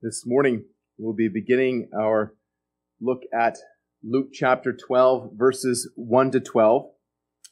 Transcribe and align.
This 0.00 0.22
morning, 0.24 0.62
we'll 0.96 1.12
be 1.12 1.26
beginning 1.26 1.88
our 1.92 2.32
look 3.00 3.22
at 3.34 3.58
Luke 4.04 4.28
chapter 4.32 4.72
12, 4.72 5.32
verses 5.34 5.90
1 5.96 6.30
to 6.30 6.40
12. 6.40 6.86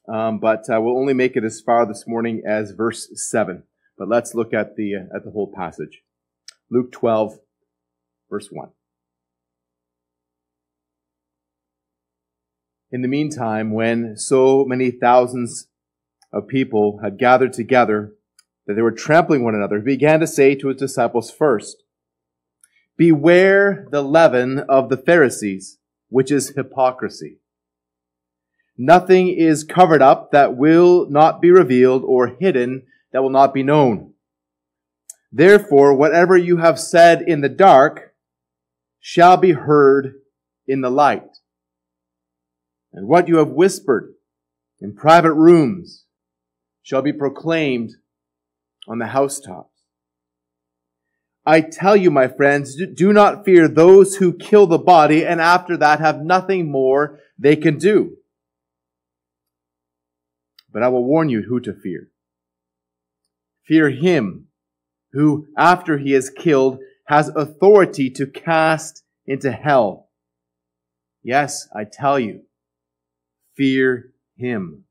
Um, 0.09 0.39
but 0.39 0.61
uh, 0.73 0.81
we'll 0.81 0.97
only 0.97 1.13
make 1.13 1.35
it 1.35 1.43
as 1.43 1.61
far 1.61 1.85
this 1.85 2.05
morning 2.07 2.45
as 2.47 2.71
verse 2.71 3.09
7. 3.29 3.65
But 3.99 4.09
let's 4.09 4.33
look 4.33 4.55
at 4.55 4.77
the, 4.77 4.95
uh, 4.95 5.17
at 5.17 5.25
the 5.25 5.33
whole 5.33 5.53
passage. 5.53 6.03
Luke 6.71 6.93
12, 6.93 7.37
verse 8.31 8.47
1. 8.53 8.69
In 12.93 13.03
the 13.03 13.09
meantime, 13.09 13.73
when 13.73 14.17
so 14.17 14.65
many 14.65 14.93
thousands 14.93 15.67
of 16.33 16.47
people 16.47 17.01
had 17.03 17.19
gathered 17.19 17.55
together 17.55 18.13
that 18.69 18.75
they 18.75 18.83
were 18.83 18.93
trampling 18.93 19.43
one 19.43 19.57
another, 19.57 19.79
he 19.79 19.85
began 19.85 20.21
to 20.21 20.29
say 20.29 20.55
to 20.55 20.69
his 20.69 20.77
disciples 20.77 21.29
first, 21.29 21.83
Beware 22.97 23.87
the 23.91 24.03
leaven 24.03 24.61
of 24.61 24.89
the 24.89 24.97
Pharisees, 24.97 25.79
which 26.09 26.31
is 26.31 26.51
hypocrisy. 26.51 27.39
Nothing 28.79 29.29
is 29.29 29.65
covered 29.65 30.03
up 30.03 30.33
that 30.33 30.57
will 30.57 31.09
not 31.09 31.41
be 31.41 31.51
revealed 31.51 32.03
or 32.05 32.37
hidden 32.39 32.83
that 33.13 33.23
will 33.23 33.31
not 33.31 33.55
be 33.55 33.63
known. 33.63 34.13
Therefore, 35.33 35.95
whatever 35.95 36.37
you 36.37 36.59
have 36.59 36.79
said 36.79 37.23
in 37.23 37.41
the 37.41 37.49
dark 37.49 38.15
shall 39.01 39.37
be 39.37 39.53
heard 39.53 40.15
in 40.67 40.81
the 40.81 40.91
light. 40.91 41.39
And 42.93 43.07
what 43.07 43.29
you 43.29 43.37
have 43.37 43.49
whispered 43.49 44.15
in 44.81 44.95
private 44.95 45.35
rooms 45.35 46.05
shall 46.83 47.03
be 47.03 47.13
proclaimed 47.13 47.93
on 48.89 48.99
the 48.99 49.07
housetops. 49.07 49.76
I 51.47 51.61
tell 51.61 51.97
you, 51.97 52.11
my 52.11 52.27
friends, 52.27 52.77
do 52.95 53.13
not 53.13 53.45
fear 53.45 53.69
those 53.69 54.17
who 54.17 54.33
kill 54.33 54.67
the 54.67 54.79
body 54.79 55.25
and 55.25 55.41
after 55.41 55.77
that 55.77 56.01
have 56.01 56.21
nothing 56.21 56.71
more 56.71 57.21
they 57.39 57.55
can 57.55 57.79
do. 57.79 58.17
But 60.73 60.83
I 60.83 60.89
will 60.89 61.05
warn 61.05 61.29
you 61.29 61.43
who 61.43 61.61
to 61.61 61.73
fear. 61.73 62.09
Fear 63.65 63.91
him 63.91 64.49
who, 65.13 65.47
after 65.57 65.99
he 65.99 66.13
is 66.13 66.31
killed, 66.31 66.81
has 67.07 67.29
authority 67.29 68.11
to 68.11 68.27
cast 68.27 69.05
into 69.25 69.53
hell. 69.53 70.09
Yes, 71.23 71.69
I 71.75 71.85
tell 71.85 72.19
you, 72.19 72.43
fear 73.57 74.13
him. 74.37 74.85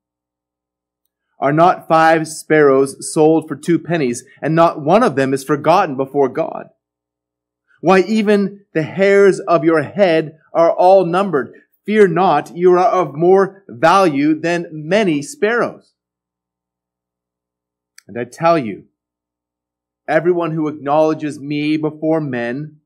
Are 1.39 1.53
not 1.53 1.87
five 1.87 2.27
sparrows 2.27 3.11
sold 3.13 3.47
for 3.47 3.55
two 3.55 3.77
pennies, 3.77 4.23
and 4.41 4.55
not 4.55 4.81
one 4.81 5.03
of 5.03 5.15
them 5.15 5.33
is 5.33 5.43
forgotten 5.43 5.97
before 5.97 6.29
God? 6.29 6.69
Why, 7.81 7.99
even 8.01 8.61
the 8.73 8.83
hairs 8.83 9.39
of 9.39 9.63
your 9.63 9.83
head 9.83 10.39
are 10.53 10.71
all 10.71 11.05
numbered. 11.05 11.53
Fear 11.85 12.07
not, 12.07 12.55
you 12.55 12.71
are 12.71 12.79
of 12.79 13.13
more 13.13 13.63
value 13.67 14.39
than 14.39 14.67
many 14.71 15.21
sparrows. 15.21 15.93
And 18.07 18.17
I 18.17 18.23
tell 18.23 18.57
you, 18.57 18.85
everyone 20.07 20.51
who 20.51 20.67
acknowledges 20.67 21.39
me 21.39 21.77
before 21.77 22.21
men, 22.21 22.77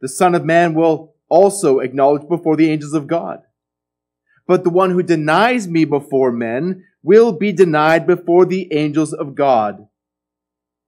the 0.00 0.08
Son 0.08 0.34
of 0.34 0.44
Man 0.44 0.74
will 0.74 1.14
also 1.28 1.78
acknowledge 1.78 2.28
before 2.28 2.56
the 2.56 2.70
angels 2.70 2.92
of 2.92 3.06
God. 3.06 3.42
But 4.46 4.64
the 4.64 4.70
one 4.70 4.90
who 4.90 5.02
denies 5.02 5.68
me 5.68 5.84
before 5.84 6.32
men 6.32 6.84
will 7.02 7.32
be 7.32 7.52
denied 7.52 8.06
before 8.06 8.46
the 8.46 8.72
angels 8.72 9.12
of 9.12 9.34
God. 9.34 9.86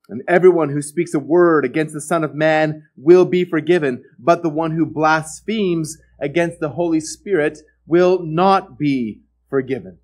And 0.09 0.23
everyone 0.29 0.69
who 0.69 0.83
speaks 0.83 1.15
a 1.15 1.19
word 1.19 1.65
against 1.65 1.95
the 1.95 2.01
Son 2.01 2.25
of 2.25 2.35
Man 2.35 2.89
will 2.97 3.25
be 3.25 3.45
forgiven, 3.45 4.05
but 4.19 4.43
the 4.43 4.51
one 4.51 4.73
who 4.73 4.85
blasphemes 4.85 5.97
against 6.21 6.61
the 6.61 6.71
Holy 6.71 7.01
Spirit 7.01 7.59
will 7.87 8.21
not 8.23 8.79
be 8.79 9.23
forgiven. 9.49 9.99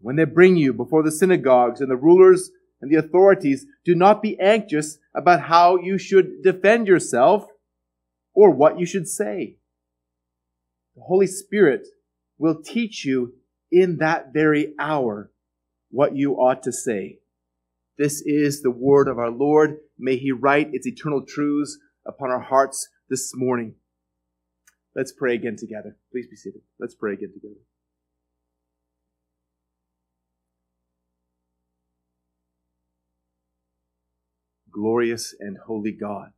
When 0.00 0.16
they 0.16 0.24
bring 0.24 0.56
you 0.56 0.74
before 0.74 1.02
the 1.02 1.10
synagogues 1.10 1.80
and 1.80 1.90
the 1.90 1.96
rulers 1.96 2.50
and 2.82 2.92
the 2.92 2.98
authorities, 2.98 3.64
do 3.84 3.94
not 3.94 4.20
be 4.20 4.38
anxious 4.38 4.98
about 5.14 5.40
how 5.40 5.78
you 5.78 5.96
should 5.96 6.42
defend 6.42 6.86
yourself 6.86 7.46
or 8.34 8.50
what 8.50 8.78
you 8.78 8.84
should 8.84 9.08
say. 9.08 9.56
The 10.96 11.02
Holy 11.02 11.26
Spirit 11.26 11.86
will 12.36 12.62
teach 12.62 13.06
you 13.06 13.34
in 13.74 13.96
that 13.98 14.32
very 14.32 14.72
hour 14.78 15.32
what 15.90 16.14
you 16.14 16.34
ought 16.34 16.62
to 16.62 16.72
say. 16.72 17.18
This 17.98 18.22
is 18.24 18.62
the 18.62 18.70
word 18.70 19.08
of 19.08 19.18
our 19.18 19.30
Lord. 19.30 19.78
May 19.98 20.16
he 20.16 20.30
write 20.30 20.70
its 20.72 20.86
eternal 20.86 21.24
truths 21.26 21.76
upon 22.06 22.30
our 22.30 22.40
hearts 22.40 22.88
this 23.10 23.32
morning. 23.34 23.74
Let's 24.94 25.12
pray 25.12 25.34
again 25.34 25.56
together. 25.56 25.96
Please 26.12 26.28
be 26.28 26.36
seated. 26.36 26.62
Let's 26.78 26.94
pray 26.94 27.14
again 27.14 27.32
together. 27.32 27.60
Glorious 34.70 35.34
and 35.40 35.56
holy 35.66 35.92
God. 35.92 36.33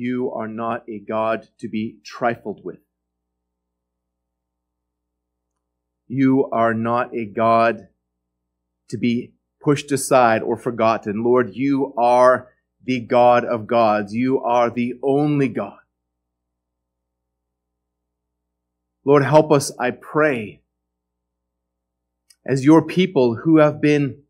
You 0.00 0.32
are 0.32 0.48
not 0.48 0.88
a 0.88 0.98
God 0.98 1.46
to 1.58 1.68
be 1.68 1.98
trifled 2.02 2.62
with. 2.64 2.78
You 6.08 6.48
are 6.50 6.72
not 6.72 7.14
a 7.14 7.26
God 7.26 7.88
to 8.88 8.96
be 8.96 9.34
pushed 9.62 9.92
aside 9.92 10.40
or 10.40 10.56
forgotten. 10.56 11.22
Lord, 11.22 11.50
you 11.52 11.92
are 11.98 12.48
the 12.82 13.00
God 13.00 13.44
of 13.44 13.66
gods. 13.66 14.14
You 14.14 14.40
are 14.40 14.70
the 14.70 14.94
only 15.02 15.48
God. 15.48 15.80
Lord, 19.04 19.22
help 19.22 19.52
us, 19.52 19.70
I 19.78 19.90
pray, 19.90 20.62
as 22.46 22.64
your 22.64 22.86
people 22.86 23.40
who 23.44 23.58
have 23.58 23.82
been 23.82 24.22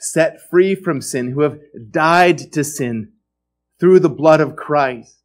set 0.00 0.40
free 0.50 0.74
from 0.74 1.00
sin, 1.00 1.30
who 1.30 1.42
have 1.42 1.60
died 1.92 2.38
to 2.54 2.64
sin, 2.64 3.12
through 3.82 3.98
the 3.98 4.08
blood 4.08 4.40
of 4.40 4.54
Christ. 4.54 5.16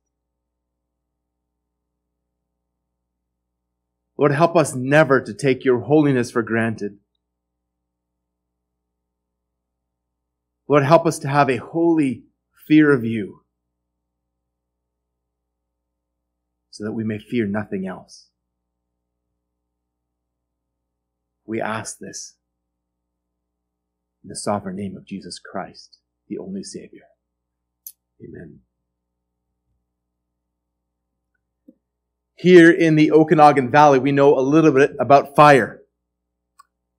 Lord, 4.17 4.31
help 4.31 4.55
us 4.55 4.73
never 4.73 5.21
to 5.21 5.31
take 5.31 5.63
your 5.63 5.81
holiness 5.81 6.31
for 6.31 6.41
granted. 6.41 6.97
Lord, 10.67 10.83
help 10.85 11.05
us 11.05 11.19
to 11.19 11.27
have 11.27 11.51
a 11.51 11.57
holy 11.57 12.23
fear 12.67 12.91
of 12.91 13.05
you 13.05 13.43
so 16.71 16.83
that 16.83 16.93
we 16.93 17.03
may 17.03 17.19
fear 17.19 17.45
nothing 17.45 17.85
else. 17.85 18.29
We 21.45 21.61
ask 21.61 21.99
this 21.99 22.37
in 24.23 24.29
the 24.29 24.35
sovereign 24.35 24.77
name 24.77 24.97
of 24.97 25.05
Jesus 25.05 25.37
Christ, 25.37 25.99
the 26.27 26.39
only 26.39 26.63
Savior. 26.63 27.03
Amen. 28.23 28.59
Here 32.35 32.71
in 32.71 32.95
the 32.95 33.11
Okanagan 33.11 33.71
Valley, 33.71 33.99
we 33.99 34.11
know 34.11 34.37
a 34.37 34.41
little 34.41 34.71
bit 34.71 34.95
about 34.99 35.35
fire. 35.35 35.81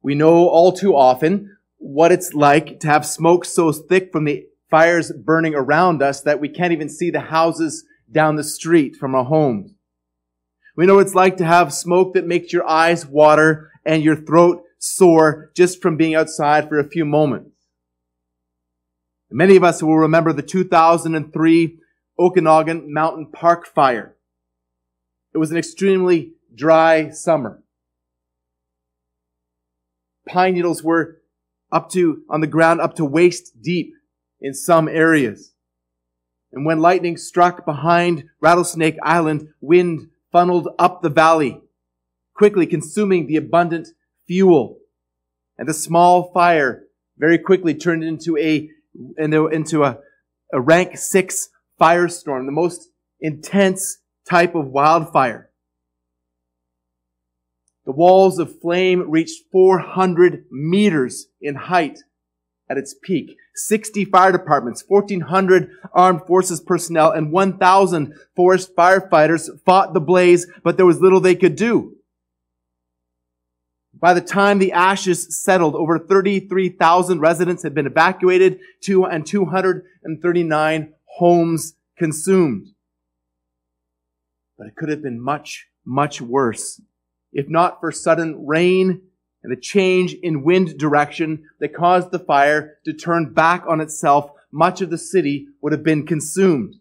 We 0.02 0.14
know 0.14 0.48
all 0.48 0.72
too 0.72 0.96
often 0.96 1.56
what 1.76 2.12
it's 2.12 2.34
like 2.34 2.80
to 2.80 2.88
have 2.88 3.06
smoke 3.06 3.44
so 3.44 3.72
thick 3.72 4.10
from 4.10 4.24
the 4.24 4.46
fires 4.70 5.12
burning 5.12 5.54
around 5.54 6.02
us 6.02 6.20
that 6.22 6.40
we 6.40 6.48
can't 6.48 6.72
even 6.72 6.88
see 6.88 7.10
the 7.10 7.20
houses 7.20 7.84
down 8.10 8.36
the 8.36 8.44
street 8.44 8.96
from 8.96 9.14
our 9.14 9.24
homes. 9.24 9.74
We 10.76 10.86
know 10.86 10.96
what 10.96 11.06
it's 11.06 11.14
like 11.14 11.36
to 11.38 11.44
have 11.44 11.72
smoke 11.72 12.14
that 12.14 12.26
makes 12.26 12.52
your 12.52 12.68
eyes 12.68 13.06
water 13.06 13.70
and 13.84 14.02
your 14.02 14.16
throat 14.16 14.62
sore 14.78 15.50
just 15.54 15.82
from 15.82 15.96
being 15.96 16.14
outside 16.14 16.68
for 16.68 16.78
a 16.78 16.88
few 16.88 17.04
moments. 17.04 17.57
Many 19.30 19.56
of 19.56 19.64
us 19.64 19.82
will 19.82 19.98
remember 19.98 20.32
the 20.32 20.42
2003 20.42 21.78
Okanagan 22.18 22.92
Mountain 22.92 23.30
Park 23.32 23.66
fire. 23.66 24.16
It 25.34 25.38
was 25.38 25.50
an 25.50 25.58
extremely 25.58 26.32
dry 26.54 27.10
summer. 27.10 27.62
Pine 30.26 30.54
needles 30.54 30.82
were 30.82 31.18
up 31.70 31.90
to, 31.90 32.22
on 32.28 32.40
the 32.40 32.46
ground 32.46 32.80
up 32.80 32.96
to 32.96 33.04
waist 33.04 33.62
deep 33.62 33.94
in 34.40 34.54
some 34.54 34.88
areas. 34.88 35.52
And 36.52 36.64
when 36.64 36.80
lightning 36.80 37.18
struck 37.18 37.66
behind 37.66 38.24
Rattlesnake 38.40 38.96
Island, 39.02 39.48
wind 39.60 40.08
funneled 40.32 40.68
up 40.78 41.02
the 41.02 41.10
valley, 41.10 41.60
quickly 42.34 42.66
consuming 42.66 43.26
the 43.26 43.36
abundant 43.36 43.88
fuel. 44.26 44.78
And 45.58 45.68
the 45.68 45.74
small 45.74 46.32
fire 46.32 46.84
very 47.18 47.38
quickly 47.38 47.74
turned 47.74 48.04
into 48.04 48.38
a 48.38 48.70
into 49.18 49.84
a, 49.84 49.98
a 50.52 50.60
rank 50.60 50.96
six 50.96 51.50
firestorm, 51.80 52.46
the 52.46 52.52
most 52.52 52.88
intense 53.20 53.98
type 54.28 54.54
of 54.54 54.66
wildfire. 54.66 55.50
The 57.86 57.92
walls 57.92 58.38
of 58.38 58.60
flame 58.60 59.10
reached 59.10 59.44
400 59.50 60.44
meters 60.50 61.28
in 61.40 61.54
height 61.54 61.98
at 62.68 62.76
its 62.76 62.94
peak. 63.02 63.36
60 63.54 64.04
fire 64.04 64.30
departments, 64.30 64.84
1,400 64.86 65.70
armed 65.92 66.26
forces 66.26 66.60
personnel, 66.60 67.10
and 67.10 67.32
1,000 67.32 68.14
forest 68.36 68.76
firefighters 68.76 69.48
fought 69.64 69.94
the 69.94 70.00
blaze, 70.00 70.46
but 70.62 70.76
there 70.76 70.86
was 70.86 71.00
little 71.00 71.20
they 71.20 71.34
could 71.34 71.56
do. 71.56 71.97
By 74.00 74.14
the 74.14 74.20
time 74.20 74.58
the 74.58 74.72
ashes 74.72 75.42
settled, 75.42 75.74
over 75.74 75.98
33,000 75.98 77.20
residents 77.20 77.62
had 77.62 77.74
been 77.74 77.86
evacuated, 77.86 78.60
two 78.80 79.04
and 79.04 79.26
239 79.26 80.94
homes 81.04 81.74
consumed. 81.96 82.68
But 84.56 84.68
it 84.68 84.76
could 84.76 84.88
have 84.88 85.02
been 85.02 85.20
much, 85.20 85.66
much 85.84 86.20
worse. 86.20 86.80
If 87.32 87.48
not 87.48 87.80
for 87.80 87.90
sudden 87.90 88.46
rain 88.46 89.02
and 89.42 89.52
a 89.52 89.56
change 89.56 90.14
in 90.14 90.44
wind 90.44 90.78
direction 90.78 91.44
that 91.60 91.74
caused 91.74 92.10
the 92.10 92.18
fire 92.18 92.78
to 92.84 92.92
turn 92.92 93.32
back 93.32 93.64
on 93.68 93.80
itself, 93.80 94.30
much 94.52 94.80
of 94.80 94.90
the 94.90 94.98
city 94.98 95.48
would 95.60 95.72
have 95.72 95.82
been 95.82 96.06
consumed. 96.06 96.76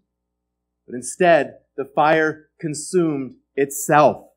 But 0.85 0.95
instead, 0.95 1.57
the 1.75 1.85
fire 1.85 2.49
consumed 2.59 3.35
itself. 3.55 4.27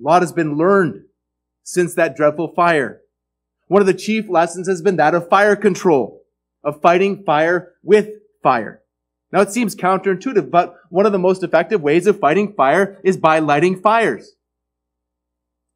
A 0.00 0.02
lot 0.02 0.22
has 0.22 0.32
been 0.32 0.56
learned 0.56 1.02
since 1.62 1.94
that 1.94 2.16
dreadful 2.16 2.52
fire. 2.54 3.02
One 3.68 3.82
of 3.82 3.86
the 3.86 3.94
chief 3.94 4.28
lessons 4.28 4.66
has 4.66 4.80
been 4.80 4.96
that 4.96 5.14
of 5.14 5.28
fire 5.28 5.56
control, 5.56 6.22
of 6.64 6.80
fighting 6.80 7.22
fire 7.24 7.74
with 7.82 8.08
fire. 8.42 8.82
Now 9.32 9.42
it 9.42 9.52
seems 9.52 9.76
counterintuitive, 9.76 10.50
but 10.50 10.74
one 10.88 11.06
of 11.06 11.12
the 11.12 11.18
most 11.18 11.42
effective 11.42 11.82
ways 11.82 12.06
of 12.06 12.18
fighting 12.18 12.54
fire 12.54 12.98
is 13.04 13.16
by 13.16 13.38
lighting 13.38 13.80
fires. 13.80 14.32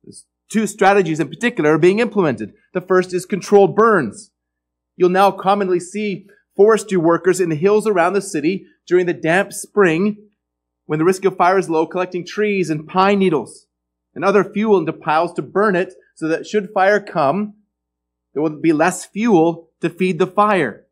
There's 0.02 0.24
two 0.50 0.66
strategies 0.66 1.20
in 1.20 1.28
particular 1.28 1.74
are 1.74 1.78
being 1.78 2.00
implemented. 2.00 2.54
The 2.72 2.80
first 2.80 3.14
is 3.14 3.26
controlled 3.26 3.76
burns. 3.76 4.30
You'll 4.96 5.10
now 5.10 5.30
commonly 5.30 5.80
see 5.80 6.26
forestry 6.56 6.96
workers 6.96 7.40
in 7.40 7.50
the 7.50 7.56
hills 7.56 7.86
around 7.86 8.14
the 8.14 8.22
city 8.22 8.66
during 8.86 9.06
the 9.06 9.12
damp 9.12 9.52
spring 9.52 10.28
when 10.86 10.98
the 10.98 11.04
risk 11.04 11.24
of 11.24 11.36
fire 11.36 11.58
is 11.58 11.70
low 11.70 11.86
collecting 11.86 12.26
trees 12.26 12.70
and 12.70 12.88
pine 12.88 13.18
needles 13.18 13.66
and 14.14 14.25
other 14.25 14.44
fuel 14.44 14.78
into 14.78 14.93
piles 14.93 15.32
to 15.34 15.43
burn 15.43 15.76
it 15.76 15.94
so 16.14 16.28
that 16.28 16.46
should 16.46 16.70
fire 16.70 17.00
come, 17.00 17.55
there 18.32 18.43
will 18.43 18.61
be 18.61 18.72
less 18.72 19.05
fuel 19.05 19.70
to 19.81 19.90
feed 19.90 20.19
the 20.19 20.26
fire. 20.26 20.87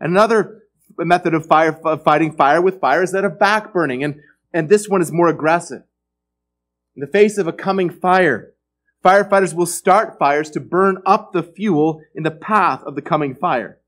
And 0.00 0.12
another 0.12 0.62
method 0.98 1.34
of 1.34 1.46
fire, 1.46 1.78
of 1.84 2.02
fighting 2.02 2.32
fire 2.32 2.60
with 2.60 2.80
fire 2.80 3.02
is 3.02 3.12
that 3.12 3.24
of 3.24 3.38
backburning. 3.38 4.04
And, 4.04 4.20
and 4.52 4.68
this 4.68 4.88
one 4.88 5.02
is 5.02 5.12
more 5.12 5.28
aggressive. 5.28 5.82
In 6.94 7.00
the 7.00 7.06
face 7.06 7.38
of 7.38 7.46
a 7.46 7.52
coming 7.52 7.90
fire, 7.90 8.54
firefighters 9.04 9.54
will 9.54 9.66
start 9.66 10.18
fires 10.18 10.50
to 10.50 10.60
burn 10.60 10.98
up 11.04 11.32
the 11.32 11.42
fuel 11.42 12.02
in 12.14 12.22
the 12.22 12.30
path 12.30 12.82
of 12.84 12.94
the 12.94 13.02
coming 13.02 13.34
fire. 13.34 13.78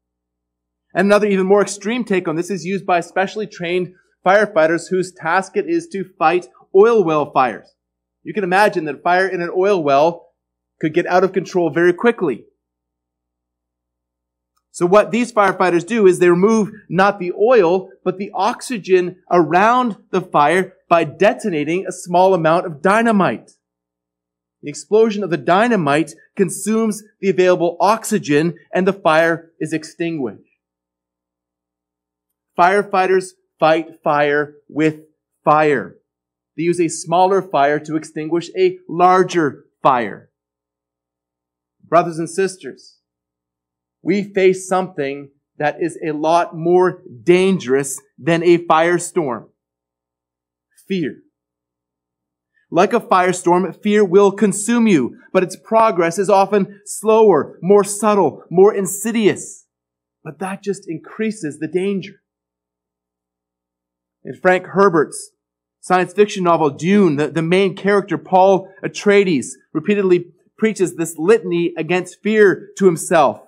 And 0.95 1.07
another 1.07 1.27
even 1.27 1.47
more 1.47 1.63
extreme 1.63 2.05
take 2.05 2.29
on 2.29 2.37
this 2.37 2.51
is 2.51 2.65
used 2.65 2.87
by 2.87 3.01
specially 3.01 3.47
trained 3.47 3.95
firefighters 4.25 4.89
whose 4.89 5.13
task 5.13 5.57
it 5.57 5.69
is 5.69 5.89
to 5.89 6.05
fight 6.19 6.49
oil 6.75 7.05
well 7.05 7.31
fires. 7.31 7.75
You 8.29 8.35
can 8.35 8.45
imagine 8.45 8.85
that 8.85 9.03
fire 9.03 9.27
in 9.27 9.41
an 9.41 9.49
oil 9.57 9.83
well 9.83 10.27
could 10.83 10.93
get 10.93 11.07
out 11.07 11.25
of 11.25 11.33
control 11.33 11.71
very 11.71 11.95
quickly. 11.95 12.45
So 14.71 14.85
what 14.85 15.13
these 15.13 15.33
firefighters 15.33 15.87
do 15.87 16.07
is 16.07 16.19
they 16.19 16.29
remove 16.29 16.71
not 16.91 17.19
the 17.19 17.33
oil, 17.33 17.89
but 18.05 18.19
the 18.19 18.31
oxygen 18.35 19.17
around 19.31 19.97
the 20.11 20.21
fire 20.21 20.75
by 20.91 21.05
detonating 21.05 21.87
a 21.87 21.91
small 21.91 22.35
amount 22.35 22.67
of 22.67 22.83
dynamite. 22.83 23.53
The 24.63 24.69
explosion 24.69 25.25
of 25.25 25.31
the 25.31 25.39
dynamite 25.39 26.13
consumes 26.37 27.03
the 27.23 27.31
available 27.31 27.79
oxygen 27.81 28.57
and 28.75 28.87
the 28.87 28.93
fire 28.93 29.53
is 29.59 29.73
extinguished. 29.73 30.43
Firefighters 32.59 33.31
fight 33.59 34.03
fire 34.05 34.57
with 34.69 35.01
fire. 35.45 35.98
They 36.59 36.65
use 36.65 36.81
a 36.81 36.89
smaller 36.89 37.41
fire 37.41 37.79
to 37.79 37.95
extinguish 37.95 38.51
a 38.59 38.79
larger 38.89 39.67
fire. 39.81 40.31
Brothers 41.85 42.19
and 42.19 42.29
sisters, 42.29 42.99
we 44.03 44.25
face 44.25 44.67
something 44.67 45.31
that 45.59 45.77
is 45.81 45.97
a 46.05 46.11
lot 46.11 46.57
more 46.57 47.03
dangerous 47.23 48.01
than 48.19 48.43
a 48.43 48.59
firestorm. 48.59 49.51
Fear. 50.89 51.19
Like 52.73 52.93
a 52.93 53.01
firestorm, 53.01 53.81
fear 53.81 54.05
will 54.05 54.33
consume 54.33 54.89
you, 54.89 55.17
but 55.33 55.45
its 55.45 55.57
progress 55.57 56.19
is 56.19 56.29
often 56.29 56.81
slower, 56.85 57.57
more 57.63 57.85
subtle, 57.85 58.43
more 58.51 58.75
insidious. 58.75 59.67
But 60.25 60.41
that 60.41 60.65
just 60.65 60.89
increases 60.89 61.61
the 61.61 61.69
danger. 61.69 62.21
In 64.25 64.35
Frank 64.35 64.67
Herbert's 64.67 65.31
science 65.89 66.13
fiction 66.13 66.45
novel 66.45 66.69
Dune, 66.69 67.17
the, 67.17 67.29
the 67.29 67.41
main 67.41 67.75
character, 67.75 68.19
Paul 68.19 68.71
Atreides, 68.85 69.53
repeatedly 69.73 70.27
preaches 70.59 70.95
this 70.95 71.17
litany 71.17 71.73
against 71.79 72.23
fear 72.23 72.69
to 72.77 72.85
himself. 72.85 73.41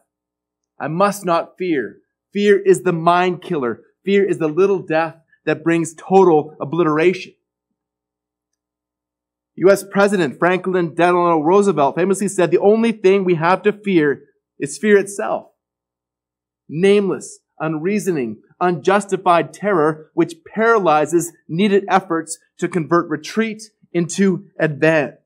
I 0.81 0.89
must 0.89 1.27
not 1.27 1.59
fear. 1.59 1.99
Fear 2.33 2.61
is 2.61 2.83
the 2.83 2.95
mind 2.95 3.43
killer. 3.43 3.83
Fear 4.07 4.25
is 4.27 4.39
the 4.39 4.49
little 4.49 4.79
death 4.79 5.17
that 5.45 5.63
brings 5.63 5.93
total 5.93 6.57
obliteration. 6.59 7.35
U.S. 9.57 9.85
President 9.85 10.39
Franklin 10.39 10.95
Delano 10.95 11.41
Roosevelt 11.41 11.97
famously 11.97 12.29
said, 12.29 12.51
the 12.51 12.59
only 12.59 12.93
thing 12.93 13.25
we 13.25 13.35
have 13.35 13.61
to 13.65 13.73
fear 13.73 14.23
is 14.59 14.79
fear 14.79 14.97
itself. 14.97 15.49
Nameless, 16.71 17.41
unreasoning, 17.61 18.39
unjustified 18.61 19.53
terror 19.53 20.11
which 20.15 20.35
paralyzes 20.45 21.33
needed 21.49 21.85
efforts 21.89 22.39
to 22.59 22.69
convert 22.69 23.09
retreat 23.09 23.63
into 23.93 24.47
advance. 24.59 25.17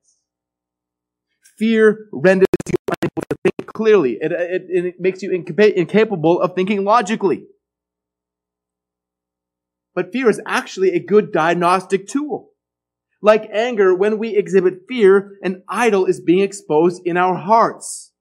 Fear 1.57 2.07
renders 2.11 2.47
you 2.67 2.75
unable 3.01 3.23
to 3.29 3.37
think 3.43 3.73
clearly. 3.73 4.17
It, 4.19 4.31
it, 4.31 4.63
it 4.69 4.95
makes 4.99 5.23
you 5.23 5.31
incapable 5.31 6.41
of 6.41 6.53
thinking 6.53 6.83
logically. 6.83 7.45
But 9.93 10.11
fear 10.11 10.29
is 10.29 10.41
actually 10.45 10.91
a 10.91 10.99
good 10.99 11.31
diagnostic 11.31 12.07
tool. 12.07 12.49
Like 13.21 13.49
anger, 13.51 13.95
when 13.95 14.19
we 14.19 14.35
exhibit 14.35 14.81
fear, 14.87 15.37
an 15.41 15.63
idol 15.69 16.05
is 16.05 16.19
being 16.19 16.41
exposed 16.41 17.01
in 17.05 17.15
our 17.17 17.35
hearts. 17.35 18.11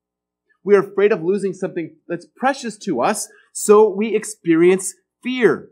We 0.62 0.76
are 0.76 0.88
afraid 0.88 1.12
of 1.12 1.22
losing 1.22 1.52
something 1.52 1.96
that's 2.08 2.26
precious 2.36 2.78
to 2.78 3.02
us, 3.02 3.28
so 3.54 3.88
we 3.88 4.16
experience 4.16 4.94
fear. 5.22 5.68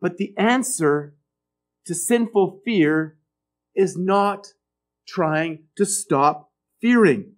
But 0.00 0.16
the 0.16 0.34
answer 0.36 1.14
to 1.86 1.94
sinful 1.94 2.60
fear 2.64 3.16
is 3.74 3.96
not 3.96 4.48
trying 5.06 5.68
to 5.76 5.86
stop 5.86 6.50
fearing. 6.80 7.34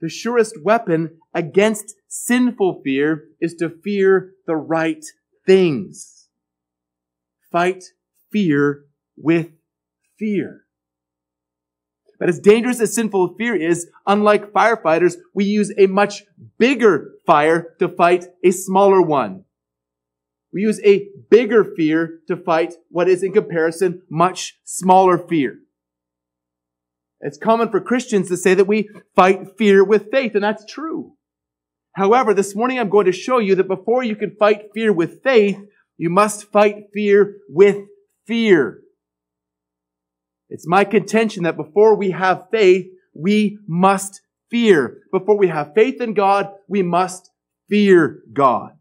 The 0.00 0.08
surest 0.08 0.62
weapon 0.62 1.18
against 1.34 1.96
sinful 2.06 2.82
fear 2.84 3.24
is 3.40 3.54
to 3.54 3.68
fear 3.68 4.34
the 4.46 4.54
right 4.54 5.04
things. 5.44 6.28
Fight 7.50 7.82
fear 8.30 8.84
with 9.16 9.50
fear. 10.16 10.67
But 12.18 12.28
as 12.28 12.40
dangerous 12.40 12.80
as 12.80 12.94
sinful 12.94 13.36
fear 13.36 13.54
is, 13.54 13.88
unlike 14.06 14.52
firefighters, 14.52 15.16
we 15.34 15.44
use 15.44 15.72
a 15.78 15.86
much 15.86 16.24
bigger 16.58 17.12
fire 17.26 17.74
to 17.78 17.88
fight 17.88 18.26
a 18.44 18.50
smaller 18.50 19.00
one. 19.00 19.44
We 20.52 20.62
use 20.62 20.80
a 20.84 21.08
bigger 21.30 21.64
fear 21.64 22.20
to 22.26 22.36
fight 22.36 22.74
what 22.90 23.08
is 23.08 23.22
in 23.22 23.32
comparison 23.32 24.02
much 24.10 24.58
smaller 24.64 25.18
fear. 25.18 25.58
It's 27.20 27.38
common 27.38 27.70
for 27.70 27.80
Christians 27.80 28.28
to 28.28 28.36
say 28.36 28.54
that 28.54 28.66
we 28.66 28.88
fight 29.14 29.56
fear 29.58 29.84
with 29.84 30.10
faith, 30.10 30.34
and 30.34 30.42
that's 30.42 30.64
true. 30.64 31.14
However, 31.92 32.32
this 32.32 32.54
morning 32.54 32.78
I'm 32.78 32.88
going 32.88 33.06
to 33.06 33.12
show 33.12 33.38
you 33.38 33.56
that 33.56 33.68
before 33.68 34.04
you 34.04 34.14
can 34.16 34.36
fight 34.36 34.70
fear 34.72 34.92
with 34.92 35.22
faith, 35.22 35.58
you 35.96 36.10
must 36.10 36.50
fight 36.52 36.84
fear 36.94 37.38
with 37.48 37.86
fear. 38.26 38.80
It's 40.48 40.66
my 40.66 40.84
contention 40.84 41.42
that 41.42 41.56
before 41.56 41.96
we 41.96 42.10
have 42.10 42.46
faith, 42.50 42.86
we 43.14 43.58
must 43.66 44.20
fear. 44.50 45.02
Before 45.12 45.36
we 45.36 45.48
have 45.48 45.74
faith 45.74 46.00
in 46.00 46.14
God, 46.14 46.50
we 46.68 46.82
must 46.82 47.30
fear 47.68 48.22
God. 48.32 48.72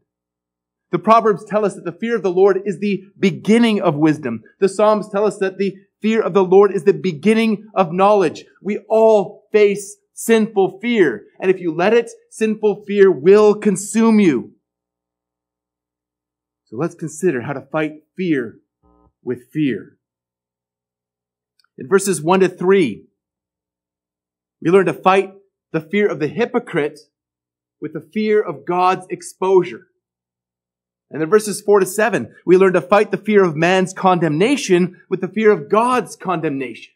The 0.92 1.00
Proverbs 1.00 1.44
tell 1.46 1.66
us 1.66 1.76
that 1.76 1.84
the 1.84 1.92
fear 1.92 2.16
of 2.16 2.24
the 2.24 2.32
Lord 2.32 2.62
is 2.66 2.80
the 2.80 3.04
beginning 3.20 3.82
of 3.82 3.96
wisdom. 3.96 4.44
The 4.60 4.70
Psalms 4.70 5.10
tell 5.10 5.26
us 5.26 5.38
that 5.40 5.58
the 5.58 5.76
fear 6.02 6.22
of 6.22 6.34
the 6.34 6.44
Lord 6.44 6.74
is 6.74 6.86
the 6.86 6.94
beginning 6.94 7.68
of 7.76 7.92
knowledge. 7.92 8.46
We 8.62 8.80
all 8.90 9.48
face 9.52 9.98
sinful 10.14 10.80
fear. 10.82 11.26
And 11.42 11.52
if 11.52 11.60
you 11.60 11.74
let 11.74 11.94
it, 11.94 12.10
sinful 12.30 12.86
fear 12.88 13.12
will 13.12 13.56
consume 13.56 14.20
you. 14.20 14.54
So 16.66 16.78
let's 16.78 16.96
consider 16.96 17.42
how 17.42 17.54
to 17.54 17.68
fight 17.72 18.04
fear 18.16 18.60
with 19.24 19.50
fear. 19.52 19.97
In 21.78 21.88
verses 21.88 22.22
1 22.22 22.40
to 22.42 22.50
3, 22.50 23.04
We 24.62 24.72
learn 24.72 24.88
to 24.88 24.94
fight 24.94 25.34
the 25.72 25.82
fear 25.82 26.10
of 26.10 26.20
the 26.20 26.28
hypocrite 26.28 27.00
with 27.80 27.94
the 27.94 28.02
fear 28.02 28.42
of 28.42 28.66
God's 28.66 29.06
exposure. 29.10 29.88
And 31.12 31.22
in 31.22 31.30
verses 31.30 31.62
4 31.62 31.82
to 31.82 31.86
7, 31.86 32.36
we 32.46 32.58
learn 32.58 32.74
to 32.74 32.82
fight 32.82 33.12
the 33.12 33.18
fear 33.18 33.44
of 33.44 33.56
man's 33.56 33.94
condemnation 33.94 35.02
with 35.10 35.22
the 35.22 35.28
fear 35.28 35.52
of 35.52 35.70
God's 35.70 36.16
condemnation. 36.16 36.94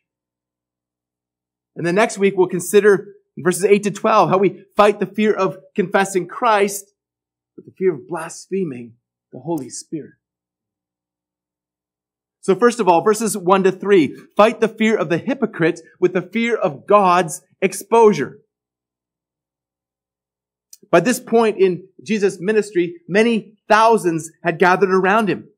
And 1.76 1.86
then 1.86 1.96
next 1.96 2.18
week, 2.18 2.36
we'll 2.36 2.48
consider 2.48 3.14
verses 3.38 3.64
8 3.64 3.84
to 3.84 3.92
12 3.92 4.30
how 4.30 4.38
we 4.38 4.66
fight 4.76 5.00
the 5.00 5.06
fear 5.06 5.34
of 5.34 5.58
confessing 5.76 6.28
Christ 6.28 6.92
with 7.56 7.66
the 7.66 7.72
fear 7.78 7.94
of 7.94 8.08
blaspheming 8.08 8.94
the 9.32 9.40
Holy 9.40 9.70
Spirit. 9.70 10.14
So 12.42 12.56
first 12.56 12.80
of 12.80 12.88
all, 12.88 13.04
verses 13.04 13.38
1 13.38 13.64
to 13.64 13.72
3, 13.72 14.16
fight 14.36 14.60
the 14.60 14.68
fear 14.68 14.98
of 14.98 15.10
the 15.10 15.20
hypocrite 15.20 15.80
with 16.00 16.14
the 16.14 16.24
fear 16.24 16.56
of 16.56 16.88
God's 16.88 17.42
exposure. 17.62 18.40
By 20.90 21.00
this 21.00 21.20
point 21.20 21.58
in 21.60 21.88
Jesus' 22.04 22.40
ministry, 22.40 22.96
many 23.08 23.54
thousands 23.70 24.32
had 24.44 24.60
gathered 24.60 24.90
around 24.90 25.30
him. 25.30 25.50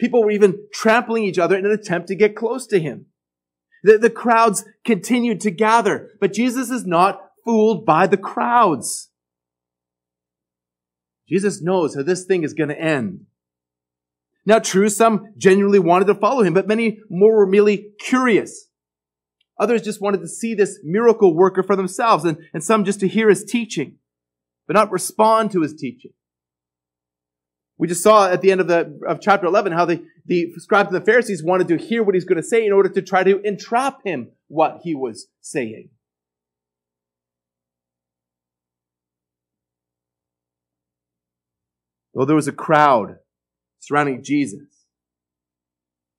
People 0.00 0.24
were 0.24 0.30
even 0.30 0.66
trampling 0.72 1.24
each 1.24 1.38
other 1.38 1.56
in 1.56 1.66
an 1.66 1.72
attempt 1.72 2.08
to 2.08 2.16
get 2.16 2.34
close 2.34 2.66
to 2.68 2.80
him. 2.80 3.06
The, 3.84 3.98
the 3.98 4.10
crowds 4.10 4.64
continued 4.84 5.40
to 5.42 5.50
gather, 5.50 6.10
but 6.18 6.32
Jesus 6.32 6.70
is 6.70 6.86
not 6.86 7.20
fooled 7.44 7.84
by 7.84 8.06
the 8.06 8.16
crowds. 8.16 9.10
Jesus 11.28 11.62
knows 11.62 11.94
how 11.94 12.02
this 12.02 12.24
thing 12.24 12.42
is 12.42 12.54
going 12.54 12.70
to 12.70 12.80
end. 12.80 13.26
Now, 14.46 14.58
true, 14.58 14.88
some 14.88 15.32
genuinely 15.38 15.78
wanted 15.78 16.06
to 16.06 16.14
follow 16.14 16.42
him, 16.42 16.54
but 16.54 16.68
many 16.68 16.98
more 17.08 17.34
were 17.36 17.46
merely 17.46 17.92
curious. 17.98 18.68
Others 19.58 19.82
just 19.82 20.02
wanted 20.02 20.20
to 20.20 20.28
see 20.28 20.54
this 20.54 20.80
miracle 20.82 21.34
worker 21.34 21.62
for 21.62 21.76
themselves, 21.76 22.24
and, 22.24 22.38
and 22.52 22.62
some 22.62 22.84
just 22.84 23.00
to 23.00 23.08
hear 23.08 23.28
his 23.28 23.44
teaching 23.44 23.98
but 24.66 24.74
not 24.74 24.90
respond 24.90 25.50
to 25.52 25.62
his 25.62 25.74
teaching. 25.74 26.12
We 27.76 27.88
just 27.88 28.02
saw 28.02 28.30
at 28.30 28.40
the 28.40 28.52
end 28.52 28.60
of 28.60 28.68
the 28.68 28.98
of 29.06 29.20
chapter 29.20 29.46
11 29.46 29.72
how 29.72 29.84
the, 29.84 30.04
the 30.26 30.52
scribes 30.58 30.92
and 30.92 31.00
the 31.00 31.04
Pharisees 31.04 31.42
wanted 31.42 31.68
to 31.68 31.76
hear 31.76 32.02
what 32.02 32.14
he's 32.14 32.24
going 32.24 32.40
to 32.40 32.42
say 32.42 32.64
in 32.64 32.72
order 32.72 32.88
to 32.88 33.02
try 33.02 33.24
to 33.24 33.40
entrap 33.42 33.98
him 34.04 34.30
what 34.46 34.80
he 34.84 34.94
was 34.94 35.26
saying. 35.40 35.90
Though 42.14 42.24
there 42.24 42.36
was 42.36 42.46
a 42.46 42.52
crowd 42.52 43.18
surrounding 43.86 44.22
Jesus, 44.22 44.86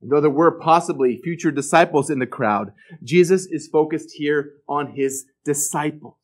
and 0.02 0.12
though 0.12 0.22
there 0.22 0.30
were 0.30 0.60
possibly 0.60 1.20
future 1.24 1.52
disciples 1.52 2.10
in 2.10 2.20
the 2.20 2.28
crowd, 2.28 2.74
Jesus 3.04 3.48
is 3.50 3.68
focused 3.68 4.12
here 4.16 4.54
on 4.68 4.94
his 4.96 5.26
disciples. 5.44 6.16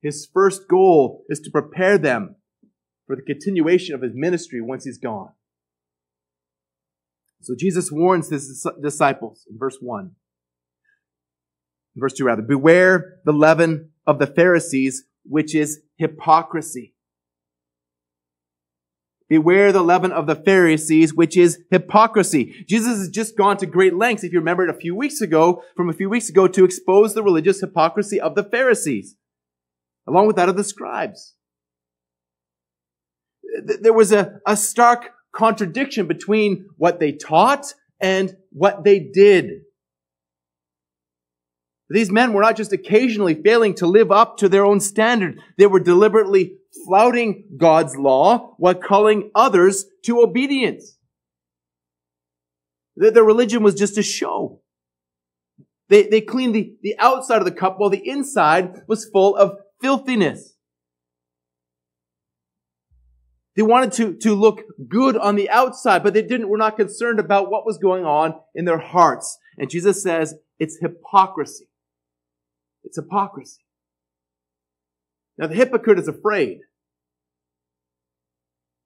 His 0.00 0.28
first 0.32 0.68
goal 0.68 1.24
is 1.28 1.38
to 1.40 1.50
prepare 1.50 1.98
them 1.98 2.36
for 3.06 3.14
the 3.14 3.22
continuation 3.22 3.94
of 3.94 4.02
his 4.02 4.12
ministry 4.14 4.60
once 4.60 4.84
he's 4.84 4.98
gone. 4.98 5.32
So 7.42 7.54
Jesus 7.58 7.90
warns 7.92 8.30
his 8.30 8.66
disciples 8.82 9.44
in 9.50 9.58
verse 9.58 9.76
1. 9.80 10.12
In 11.94 12.00
verse 12.00 12.14
2 12.14 12.24
rather. 12.24 12.42
Beware 12.42 13.18
the 13.24 13.32
leaven 13.32 13.90
of 14.06 14.18
the 14.18 14.26
Pharisees, 14.26 15.04
which 15.24 15.54
is 15.54 15.80
hypocrisy. 15.96 16.94
Beware 19.32 19.72
the 19.72 19.80
leaven 19.80 20.12
of 20.12 20.26
the 20.26 20.34
Pharisees, 20.34 21.14
which 21.14 21.38
is 21.38 21.58
hypocrisy. 21.70 22.66
Jesus 22.68 22.98
has 22.98 23.08
just 23.08 23.34
gone 23.34 23.56
to 23.56 23.64
great 23.64 23.94
lengths, 23.94 24.24
if 24.24 24.30
you 24.30 24.38
remember 24.38 24.62
it 24.62 24.68
a 24.68 24.78
few 24.78 24.94
weeks 24.94 25.22
ago, 25.22 25.62
from 25.74 25.88
a 25.88 25.94
few 25.94 26.10
weeks 26.10 26.28
ago, 26.28 26.46
to 26.46 26.66
expose 26.66 27.14
the 27.14 27.22
religious 27.22 27.62
hypocrisy 27.62 28.20
of 28.20 28.34
the 28.34 28.44
Pharisees 28.44 29.16
along 30.06 30.26
with 30.26 30.36
that 30.36 30.50
of 30.50 30.58
the 30.58 30.64
scribes. 30.64 31.32
There 33.80 33.94
was 33.94 34.12
a, 34.12 34.38
a 34.46 34.54
stark 34.54 35.12
contradiction 35.34 36.06
between 36.06 36.66
what 36.76 37.00
they 37.00 37.12
taught 37.12 37.72
and 38.02 38.36
what 38.50 38.84
they 38.84 38.98
did. 38.98 39.62
These 41.88 42.10
men 42.10 42.34
were 42.34 42.42
not 42.42 42.58
just 42.58 42.74
occasionally 42.74 43.40
failing 43.42 43.76
to 43.76 43.86
live 43.86 44.12
up 44.12 44.36
to 44.38 44.50
their 44.50 44.66
own 44.66 44.80
standard. 44.80 45.40
They 45.56 45.66
were 45.66 45.80
deliberately 45.80 46.58
flouting 46.86 47.44
God's 47.56 47.96
law 47.96 48.54
while 48.58 48.74
calling 48.74 49.30
others 49.34 49.86
to 50.04 50.20
obedience. 50.20 50.96
Their 52.96 53.24
religion 53.24 53.62
was 53.62 53.74
just 53.74 53.98
a 53.98 54.02
show. 54.02 54.60
They, 55.88 56.04
they 56.04 56.20
cleaned 56.20 56.54
the, 56.54 56.74
the 56.82 56.96
outside 56.98 57.38
of 57.38 57.44
the 57.44 57.50
cup 57.52 57.78
while 57.78 57.90
the 57.90 58.08
inside 58.08 58.82
was 58.86 59.08
full 59.10 59.36
of 59.36 59.58
filthiness. 59.80 60.54
They 63.56 63.62
wanted 63.62 63.92
to, 63.92 64.14
to 64.18 64.34
look 64.34 64.62
good 64.88 65.16
on 65.16 65.36
the 65.36 65.50
outside, 65.50 66.02
but 66.02 66.14
they 66.14 66.22
didn't, 66.22 66.48
were 66.48 66.56
not 66.56 66.76
concerned 66.76 67.20
about 67.20 67.50
what 67.50 67.66
was 67.66 67.76
going 67.76 68.04
on 68.04 68.34
in 68.54 68.64
their 68.64 68.78
hearts. 68.78 69.38
And 69.58 69.68
Jesus 69.68 70.02
says 70.02 70.34
it's 70.58 70.78
hypocrisy. 70.80 71.66
It's 72.84 72.96
hypocrisy. 72.96 73.60
Now 75.38 75.46
the 75.46 75.54
hypocrite 75.54 75.98
is 75.98 76.08
afraid. 76.08 76.60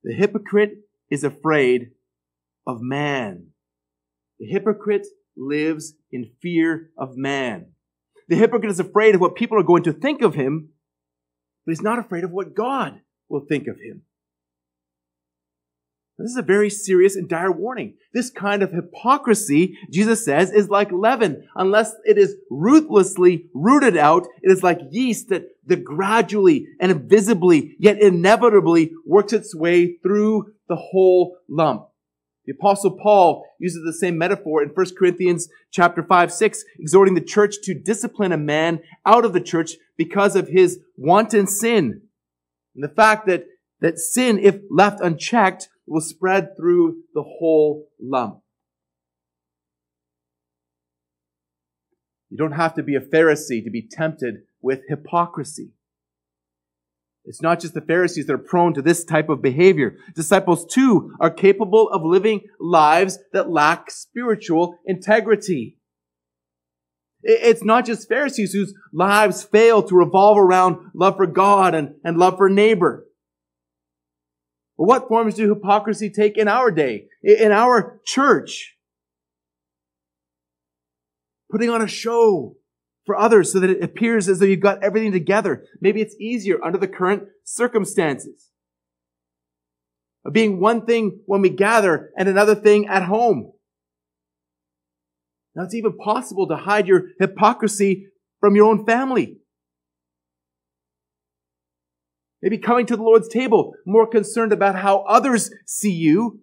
The 0.04 0.14
hypocrite 0.14 0.78
is 1.10 1.24
afraid 1.24 1.90
of 2.66 2.80
man. 2.80 3.48
The 4.38 4.46
hypocrite 4.46 5.06
lives 5.36 5.94
in 6.12 6.30
fear 6.40 6.90
of 6.96 7.16
man. 7.16 7.72
The 8.28 8.36
hypocrite 8.36 8.70
is 8.70 8.80
afraid 8.80 9.14
of 9.14 9.20
what 9.20 9.34
people 9.34 9.58
are 9.58 9.64
going 9.64 9.84
to 9.84 9.92
think 9.92 10.22
of 10.22 10.34
him 10.34 10.70
but 11.66 11.72
he's 11.72 11.82
not 11.82 11.98
afraid 11.98 12.22
of 12.22 12.30
what 12.30 12.54
God 12.54 13.00
will 13.28 13.44
think 13.44 13.66
of 13.66 13.76
him. 13.80 14.02
This 16.18 16.30
is 16.30 16.36
a 16.38 16.42
very 16.42 16.70
serious 16.70 17.14
and 17.14 17.28
dire 17.28 17.52
warning. 17.52 17.94
This 18.14 18.30
kind 18.30 18.62
of 18.62 18.72
hypocrisy, 18.72 19.76
Jesus 19.90 20.24
says, 20.24 20.50
is 20.50 20.70
like 20.70 20.90
leaven. 20.90 21.46
Unless 21.54 21.94
it 22.04 22.16
is 22.16 22.36
ruthlessly 22.50 23.50
rooted 23.52 23.98
out, 23.98 24.26
it 24.42 24.50
is 24.50 24.62
like 24.62 24.80
yeast 24.90 25.28
that, 25.28 25.44
that 25.66 25.84
gradually 25.84 26.68
and 26.80 26.90
invisibly, 26.90 27.76
yet 27.78 28.00
inevitably 28.00 28.92
works 29.04 29.34
its 29.34 29.54
way 29.54 29.98
through 29.98 30.54
the 30.68 30.76
whole 30.76 31.36
lump. 31.50 31.88
The 32.46 32.52
apostle 32.52 32.96
Paul 33.02 33.44
uses 33.58 33.82
the 33.84 33.92
same 33.92 34.16
metaphor 34.16 34.62
in 34.62 34.70
1 34.70 34.86
Corinthians 34.96 35.48
chapter 35.70 36.02
5, 36.02 36.32
6, 36.32 36.64
exhorting 36.78 37.14
the 37.14 37.20
church 37.20 37.56
to 37.64 37.74
discipline 37.74 38.32
a 38.32 38.38
man 38.38 38.80
out 39.04 39.24
of 39.24 39.32
the 39.32 39.40
church 39.40 39.72
because 39.98 40.34
of 40.36 40.48
his 40.48 40.78
wanton 40.96 41.46
sin. 41.46 42.02
And 42.74 42.84
the 42.84 42.88
fact 42.88 43.26
that, 43.26 43.46
that 43.80 43.98
sin, 43.98 44.38
if 44.38 44.60
left 44.70 45.00
unchecked, 45.00 45.68
will 45.86 46.00
spread 46.00 46.56
through 46.56 47.02
the 47.14 47.22
whole 47.22 47.88
lump. 48.00 48.40
You 52.28 52.36
don't 52.36 52.52
have 52.52 52.74
to 52.74 52.82
be 52.82 52.96
a 52.96 53.00
Pharisee 53.00 53.62
to 53.64 53.70
be 53.70 53.86
tempted 53.88 54.42
with 54.60 54.82
hypocrisy. 54.88 55.72
It's 57.24 57.42
not 57.42 57.60
just 57.60 57.74
the 57.74 57.80
Pharisees 57.80 58.26
that 58.26 58.34
are 58.34 58.38
prone 58.38 58.74
to 58.74 58.82
this 58.82 59.04
type 59.04 59.28
of 59.28 59.42
behavior. 59.42 59.96
Disciples 60.14 60.64
too 60.64 61.12
are 61.20 61.30
capable 61.30 61.88
of 61.90 62.02
living 62.04 62.42
lives 62.60 63.18
that 63.32 63.50
lack 63.50 63.90
spiritual 63.90 64.78
integrity. 64.84 65.76
It's 67.22 67.64
not 67.64 67.84
just 67.84 68.08
Pharisees 68.08 68.52
whose 68.52 68.74
lives 68.92 69.42
fail 69.42 69.82
to 69.82 69.96
revolve 69.96 70.38
around 70.38 70.92
love 70.94 71.16
for 71.16 71.26
God 71.26 71.74
and, 71.74 71.94
and 72.04 72.16
love 72.16 72.36
for 72.36 72.48
neighbor. 72.48 73.05
But 74.78 74.84
what 74.84 75.08
forms 75.08 75.34
do 75.34 75.48
hypocrisy 75.48 76.10
take 76.10 76.36
in 76.36 76.48
our 76.48 76.70
day, 76.70 77.06
in 77.22 77.52
our 77.52 78.00
church? 78.04 78.76
Putting 81.50 81.70
on 81.70 81.80
a 81.80 81.88
show, 81.88 82.56
for 83.06 83.16
others 83.16 83.52
so 83.52 83.60
that 83.60 83.70
it 83.70 83.82
appears 83.82 84.28
as 84.28 84.40
though 84.40 84.46
you've 84.46 84.60
got 84.60 84.82
everything 84.82 85.12
together. 85.12 85.64
Maybe 85.80 86.02
it's 86.02 86.16
easier 86.20 86.62
under 86.62 86.76
the 86.76 86.88
current 86.88 87.22
circumstances. 87.44 88.50
Of 90.24 90.32
being 90.32 90.60
one 90.60 90.84
thing 90.84 91.20
when 91.24 91.40
we 91.40 91.50
gather 91.50 92.10
and 92.18 92.28
another 92.28 92.56
thing 92.56 92.88
at 92.88 93.04
home. 93.04 93.52
Now 95.54 95.62
it's 95.62 95.74
even 95.74 95.96
possible 95.96 96.48
to 96.48 96.56
hide 96.56 96.88
your 96.88 97.04
hypocrisy 97.20 98.08
from 98.40 98.56
your 98.56 98.68
own 98.68 98.84
family. 98.84 99.38
Maybe 102.46 102.58
coming 102.58 102.86
to 102.86 102.96
the 102.96 103.02
Lord's 103.02 103.26
table 103.26 103.74
more 103.84 104.06
concerned 104.06 104.52
about 104.52 104.76
how 104.76 104.98
others 104.98 105.50
see 105.66 105.90
you 105.90 106.42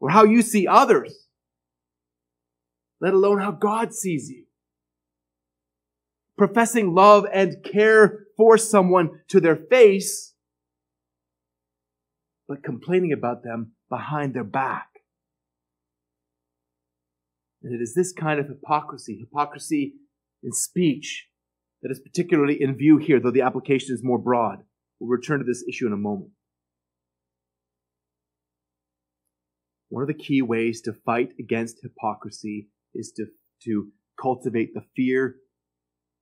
or 0.00 0.10
how 0.10 0.24
you 0.24 0.42
see 0.42 0.66
others, 0.66 1.28
let 3.00 3.14
alone 3.14 3.38
how 3.38 3.52
God 3.52 3.94
sees 3.94 4.28
you 4.28 4.46
professing 6.36 6.92
love 6.92 7.24
and 7.32 7.62
care 7.62 8.24
for 8.36 8.58
someone 8.58 9.20
to 9.28 9.38
their 9.38 9.54
face, 9.54 10.34
but 12.48 12.64
complaining 12.64 13.12
about 13.12 13.44
them 13.44 13.74
behind 13.88 14.34
their 14.34 14.42
back. 14.42 14.88
And 17.62 17.72
it 17.72 17.80
is 17.80 17.94
this 17.94 18.10
kind 18.10 18.40
of 18.40 18.48
hypocrisy. 18.48 19.18
Hypocrisy 19.20 19.94
in 20.42 20.50
speech 20.50 21.28
that 21.80 21.92
is 21.92 22.00
particularly 22.00 22.60
in 22.60 22.76
view 22.76 22.96
here, 22.96 23.20
though 23.20 23.30
the 23.30 23.42
application 23.42 23.94
is 23.94 24.02
more 24.02 24.18
broad. 24.18 24.64
We'll 25.00 25.10
return 25.10 25.38
to 25.38 25.44
this 25.44 25.64
issue 25.68 25.86
in 25.86 25.92
a 25.92 25.96
moment. 25.96 26.30
One 29.88 30.02
of 30.02 30.08
the 30.08 30.14
key 30.14 30.42
ways 30.42 30.80
to 30.82 30.92
fight 30.92 31.30
against 31.38 31.82
hypocrisy 31.82 32.68
is 32.94 33.12
to, 33.16 33.26
to 33.64 33.88
cultivate 34.20 34.74
the 34.74 34.84
fear 34.96 35.36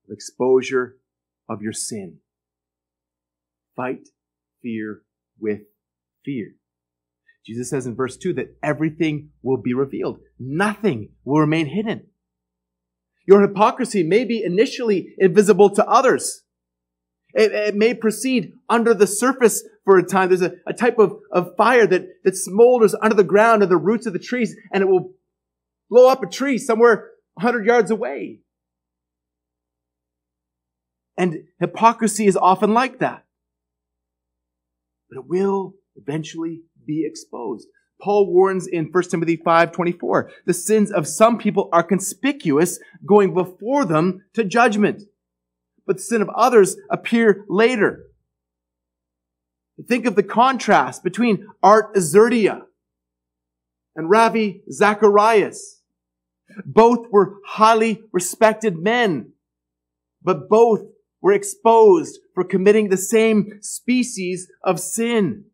of 0.05 0.13
exposure 0.13 0.97
of 1.49 1.63
your 1.63 1.73
sin. 1.73 2.19
Fight 3.77 4.09
fear 4.63 5.03
with 5.39 5.61
fear. 6.25 6.55
Jesus 7.45 7.69
says 7.69 7.87
in 7.87 7.95
verse 7.95 8.17
2 8.17 8.35
that 8.35 8.57
everything 8.63 9.31
will 9.43 9.59
be 9.59 9.75
revealed. 9.75 10.19
Nothing 10.39 11.11
will 11.25 11.41
remain 11.41 11.67
hidden. 11.67 12.07
Your 13.27 13.43
hypocrisy 13.43 14.03
may 14.03 14.25
be 14.25 14.43
initially 14.43 15.15
invisible 15.19 15.71
to 15.71 15.87
others. 15.87 16.44
It, 17.35 17.53
it, 17.53 17.75
may 17.75 17.95
proceed 17.95 18.53
under 18.69 18.95
the 18.95 19.09
surface 19.09 19.65
for 19.85 19.99
a 19.99 20.05
time. 20.05 20.29
There's 20.29 20.43
a, 20.43 20.53
a 20.67 20.73
type 20.73 20.99
of, 20.99 21.19
of 21.33 21.57
fire 21.57 21.87
that, 21.87 22.07
that 22.23 22.35
smolders 22.35 22.95
under 23.03 23.17
the 23.17 23.25
ground 23.25 23.63
and 23.63 23.71
the 23.71 23.77
roots 23.77 24.07
of 24.07 24.13
the 24.13 24.21
trees, 24.21 24.55
and 24.73 24.83
it 24.83 24.87
will 24.87 25.13
blow 25.91 26.09
up 26.09 26.23
a 26.23 26.29
tree 26.29 26.59
somewhere 26.59 27.11
100 27.35 27.67
yards 27.67 27.91
away. 27.91 28.39
And 31.17 31.45
hypocrisy 31.61 32.27
is 32.27 32.37
often 32.37 32.73
like 32.73 33.01
that. 33.01 33.25
But 35.11 35.19
it 35.19 35.27
will 35.27 35.75
eventually 35.97 36.63
be 36.87 37.05
exposed. 37.07 37.69
Paul 38.01 38.33
warns 38.33 38.67
in 38.67 38.91
1 38.91 39.03
Timothy 39.05 39.37
5:24, 39.37 40.31
the 40.47 40.55
sins 40.55 40.91
of 40.91 41.07
some 41.07 41.39
people 41.39 41.69
are 41.73 41.83
conspicuous, 41.83 42.79
going 43.07 43.33
before 43.33 43.85
them 43.85 44.25
to 44.35 44.45
judgment. 44.45 45.05
But 45.87 45.97
the 45.97 46.03
sin 46.03 46.23
of 46.23 46.29
others 46.35 46.77
appear 46.91 47.45
later. 47.49 48.05
Think 49.89 50.07
of 50.07 50.15
the 50.15 50.23
contrast 50.23 51.03
between 51.03 51.47
Art 51.63 51.95
Azurdia 51.95 52.63
and 53.97 54.09
Ravi 54.09 54.63
Zacharias. 54.71 55.83
Both 56.65 57.09
were 57.11 57.39
highly 57.47 58.03
respected 58.13 58.79
men, 58.79 59.33
but 60.23 60.49
both 60.49 60.83
were 61.21 61.33
exposed 61.33 62.21
for 62.35 62.45
committing 62.45 62.89
the 62.89 62.97
same 62.97 63.59
species 63.61 64.49
of 64.63 64.79
sin. 64.79 65.47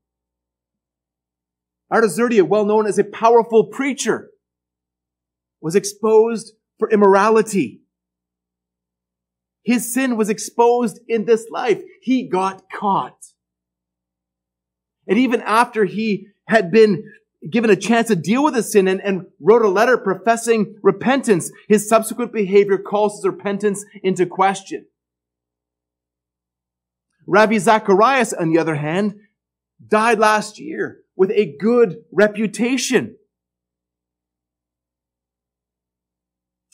Art 1.90 2.04
Azurdia, 2.04 2.42
well 2.46 2.64
known 2.64 2.86
as 2.86 2.98
a 2.98 3.04
powerful 3.04 3.64
preacher, 3.64 4.30
was 5.60 5.74
exposed 5.74 6.52
for 6.78 6.90
immorality. 6.90 7.79
His 9.62 9.92
sin 9.92 10.16
was 10.16 10.28
exposed 10.28 11.00
in 11.08 11.24
this 11.24 11.46
life. 11.50 11.80
He 12.02 12.28
got 12.28 12.62
caught. 12.70 13.18
And 15.06 15.18
even 15.18 15.40
after 15.42 15.84
he 15.84 16.28
had 16.46 16.70
been 16.70 17.04
given 17.48 17.70
a 17.70 17.76
chance 17.76 18.08
to 18.08 18.16
deal 18.16 18.44
with 18.44 18.54
his 18.54 18.70
sin 18.70 18.86
and, 18.86 19.00
and, 19.00 19.26
wrote 19.40 19.62
a 19.62 19.68
letter 19.68 19.96
professing 19.96 20.76
repentance, 20.82 21.50
his 21.68 21.88
subsequent 21.88 22.32
behavior 22.32 22.76
calls 22.76 23.16
his 23.16 23.26
repentance 23.26 23.84
into 24.02 24.26
question. 24.26 24.86
Ravi 27.26 27.58
Zacharias, 27.58 28.32
on 28.32 28.50
the 28.50 28.58
other 28.58 28.74
hand, 28.74 29.20
died 29.86 30.18
last 30.18 30.58
year 30.58 31.00
with 31.16 31.30
a 31.30 31.56
good 31.58 31.96
reputation. 32.12 33.16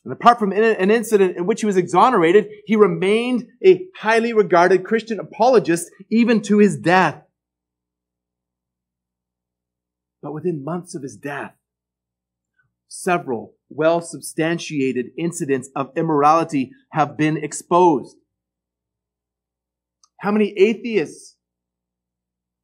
And 0.07 0.13
apart 0.13 0.39
from 0.39 0.53
an 0.53 0.93
incident 0.93 1.37
in 1.37 1.47
which 1.47 1.63
he 1.63 1.67
was 1.67 1.77
exonerated, 1.77 2.47
he 2.65 2.77
remained 2.77 3.49
a 3.67 3.87
highly 3.97 4.33
regarded 4.33 4.85
Christian 4.85 5.19
apologist 5.19 5.91
even 6.13 6.43
to 6.43 6.59
his 6.59 6.77
death. 6.77 7.25
But 10.23 10.33
within 10.33 10.63
months 10.65 10.95
of 10.95 11.03
his 11.03 11.17
death, 11.17 11.55
several 12.87 13.57
well 13.69 14.01
substantiated 14.01 15.07
incidents 15.19 15.71
of 15.75 15.91
immorality 15.97 16.71
have 16.93 17.17
been 17.17 17.37
exposed. 17.37 18.17
How 20.21 20.31
many 20.31 20.57
atheists 20.57 21.35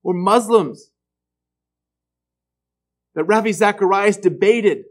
or 0.04 0.14
Muslims 0.14 0.92
that 3.16 3.24
Ravi 3.24 3.50
Zacharias 3.50 4.16
debated 4.16 4.84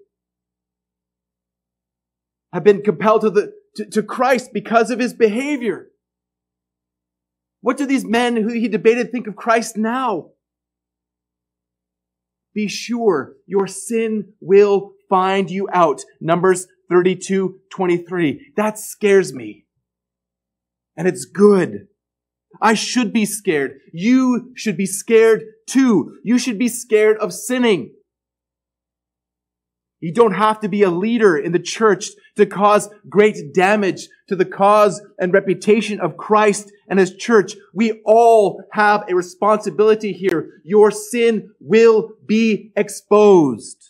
have 2.53 2.63
been 2.63 2.81
compelled 2.81 3.21
to, 3.21 3.29
the, 3.29 3.53
to, 3.75 3.85
to 3.85 4.03
Christ 4.03 4.51
because 4.53 4.91
of 4.91 4.99
his 4.99 5.13
behavior. 5.13 5.87
What 7.61 7.77
do 7.77 7.85
these 7.85 8.05
men 8.05 8.35
who 8.35 8.49
he 8.49 8.67
debated 8.67 9.11
think 9.11 9.27
of 9.27 9.35
Christ 9.35 9.77
now? 9.77 10.31
Be 12.53 12.67
sure 12.67 13.33
your 13.45 13.67
sin 13.67 14.33
will 14.41 14.93
find 15.09 15.49
you 15.49 15.69
out. 15.71 16.01
Numbers 16.19 16.67
32, 16.89 17.59
23. 17.71 18.53
That 18.57 18.77
scares 18.77 19.33
me. 19.33 19.65
And 20.97 21.07
it's 21.07 21.25
good. 21.25 21.87
I 22.61 22.73
should 22.73 23.13
be 23.13 23.25
scared. 23.25 23.79
You 23.93 24.51
should 24.55 24.75
be 24.75 24.85
scared 24.85 25.43
too. 25.69 26.17
You 26.23 26.37
should 26.37 26.59
be 26.59 26.67
scared 26.67 27.17
of 27.17 27.33
sinning. 27.33 27.93
You 30.01 30.11
don't 30.11 30.33
have 30.33 30.59
to 30.61 30.67
be 30.67 30.81
a 30.81 30.89
leader 30.89 31.37
in 31.37 31.51
the 31.51 31.59
church 31.59 32.09
to 32.35 32.47
cause 32.47 32.89
great 33.07 33.53
damage 33.53 34.07
to 34.27 34.35
the 34.35 34.45
cause 34.45 34.99
and 35.19 35.31
reputation 35.31 35.99
of 35.99 36.17
Christ 36.17 36.71
and 36.89 36.99
his 36.99 37.15
church. 37.15 37.53
We 37.71 38.01
all 38.03 38.63
have 38.73 39.03
a 39.07 39.15
responsibility 39.15 40.11
here. 40.11 40.61
Your 40.63 40.89
sin 40.89 41.51
will 41.59 42.13
be 42.25 42.71
exposed. 42.75 43.89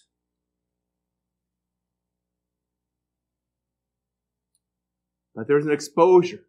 But 5.33 5.47
there's 5.47 5.65
an 5.65 5.71
exposure 5.71 6.41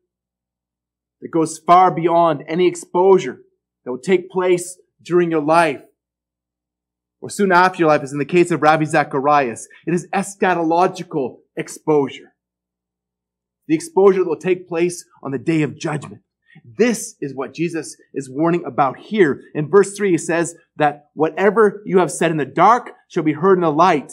that 1.20 1.31
goes 1.31 1.61
far 1.61 1.92
beyond 1.92 2.42
any 2.48 2.66
exposure 2.66 3.38
that 3.85 3.92
will 3.92 3.98
take 3.98 4.29
place 4.29 4.77
during 5.01 5.31
your 5.31 5.40
life 5.40 5.83
or 7.23 7.31
soon 7.31 7.53
after 7.53 7.87
life, 7.87 8.03
as 8.03 8.13
in 8.13 8.19
the 8.19 8.25
case 8.25 8.51
of 8.51 8.61
Ravi 8.61 8.85
Zacharias. 8.85 9.69
It 9.87 9.95
is 9.95 10.09
eschatological 10.13 11.37
exposure. 11.57 12.35
The 13.69 13.77
exposure 13.77 14.19
that 14.19 14.29
will 14.29 14.37
take 14.37 14.69
place 14.69 15.05
on 15.23 15.31
the 15.31 15.39
day 15.39 15.63
of 15.63 15.79
judgment. 15.79 16.23
This 16.65 17.15
is 17.21 17.35
what 17.35 17.55
Jesus 17.55 17.97
is 18.13 18.29
warning 18.29 18.65
about 18.67 18.99
here. 18.99 19.41
In 19.55 19.71
verse 19.71 19.97
3, 19.97 20.11
he 20.11 20.19
says 20.19 20.57
that 20.77 21.07
whatever 21.15 21.81
you 21.87 21.99
have 21.99 22.11
said 22.11 22.33
in 22.33 22.37
the 22.37 22.45
dark 22.45 22.91
shall 23.09 23.23
be 23.23 23.33
heard 23.33 23.57
in 23.57 23.63
the 23.63 23.71
light. 23.71 24.13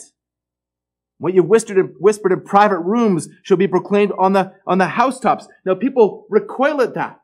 What 1.18 1.34
you 1.34 1.42
whispered 1.42 1.76
in, 1.76 1.94
whispered 1.98 2.32
in 2.32 2.42
private 2.42 2.78
rooms 2.78 3.28
shall 3.42 3.58
be 3.58 3.68
proclaimed 3.68 4.12
on 4.18 4.32
the, 4.32 4.54
on 4.66 4.78
the 4.78 4.86
housetops. 4.86 5.48
Now 5.66 5.74
people 5.74 6.26
recoil 6.30 6.80
at 6.80 6.94
that. 6.94 7.18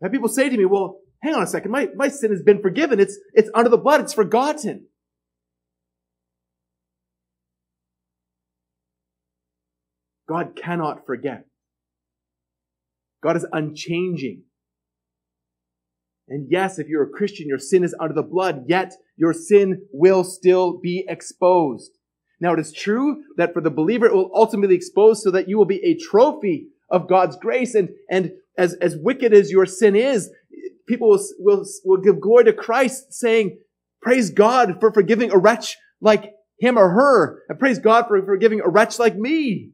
Now 0.00 0.10
people 0.10 0.28
say 0.28 0.48
to 0.48 0.56
me, 0.56 0.66
well, 0.66 1.00
hang 1.22 1.34
on 1.34 1.42
a 1.42 1.46
second, 1.46 1.70
my, 1.70 1.88
my 1.94 2.08
sin 2.08 2.30
has 2.30 2.42
been 2.42 2.62
forgiven. 2.62 3.00
It's, 3.00 3.18
it's 3.32 3.50
under 3.54 3.70
the 3.70 3.78
blood. 3.78 4.00
It's 4.00 4.14
forgotten. 4.14 4.86
God 10.28 10.54
cannot 10.56 11.06
forget. 11.06 11.46
God 13.22 13.36
is 13.36 13.46
unchanging. 13.50 14.42
And 16.28 16.46
yes, 16.50 16.78
if 16.78 16.88
you're 16.88 17.04
a 17.04 17.08
Christian, 17.08 17.48
your 17.48 17.58
sin 17.58 17.82
is 17.82 17.96
under 17.98 18.14
the 18.14 18.22
blood, 18.22 18.64
yet 18.68 18.92
your 19.16 19.32
sin 19.32 19.86
will 19.92 20.22
still 20.22 20.78
be 20.78 21.04
exposed. 21.08 21.92
Now 22.40 22.52
it 22.52 22.60
is 22.60 22.72
true 22.72 23.22
that 23.38 23.54
for 23.54 23.62
the 23.62 23.70
believer, 23.70 24.06
it 24.06 24.14
will 24.14 24.30
ultimately 24.34 24.76
expose 24.76 25.22
so 25.22 25.30
that 25.30 25.48
you 25.48 25.56
will 25.56 25.64
be 25.64 25.82
a 25.84 25.96
trophy 25.96 26.68
of 26.90 27.08
God's 27.08 27.36
grace. 27.36 27.74
And, 27.74 27.88
and 28.10 28.32
as, 28.56 28.74
as 28.74 28.96
wicked 28.96 29.32
as 29.32 29.50
your 29.50 29.66
sin 29.66 29.96
is, 29.96 30.30
people 30.88 31.10
will, 31.10 31.24
will, 31.38 31.64
will 31.84 32.00
give 32.00 32.20
glory 32.20 32.44
to 32.44 32.52
Christ 32.52 33.12
saying, 33.12 33.58
praise 34.02 34.30
God 34.30 34.78
for 34.80 34.92
forgiving 34.92 35.30
a 35.30 35.38
wretch 35.38 35.76
like 36.00 36.32
him 36.58 36.76
or 36.76 36.90
her, 36.90 37.42
and 37.48 37.58
praise 37.58 37.78
God 37.78 38.06
for 38.08 38.20
forgiving 38.24 38.60
a 38.60 38.68
wretch 38.68 38.98
like 38.98 39.16
me. 39.16 39.70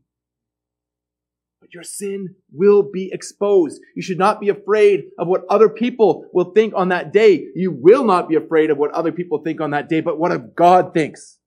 But 1.61 1.72
your 1.72 1.83
sin 1.83 2.35
will 2.53 2.83
be 2.83 3.11
exposed. 3.11 3.81
You 3.96 4.03
should 4.03 4.18
not 4.18 4.38
be 4.38 4.50
afraid 4.50 5.05
of 5.18 5.29
what 5.29 5.44
other 5.48 5.70
people 5.70 6.29
will 6.35 6.53
think 6.53 6.74
on 6.77 6.90
that 6.90 7.12
day. 7.12 7.46
You 7.55 7.72
will 7.72 8.05
not 8.05 8.29
be 8.29 8.35
afraid 8.35 8.70
of 8.70 8.77
what 8.77 8.90
other 8.90 9.12
people 9.12 9.42
think 9.42 9.62
on 9.62 9.70
that 9.70 9.88
day, 9.88 10.03
but 10.03 10.18
what 10.18 10.55
God 10.55 10.92
thinks 10.92 11.38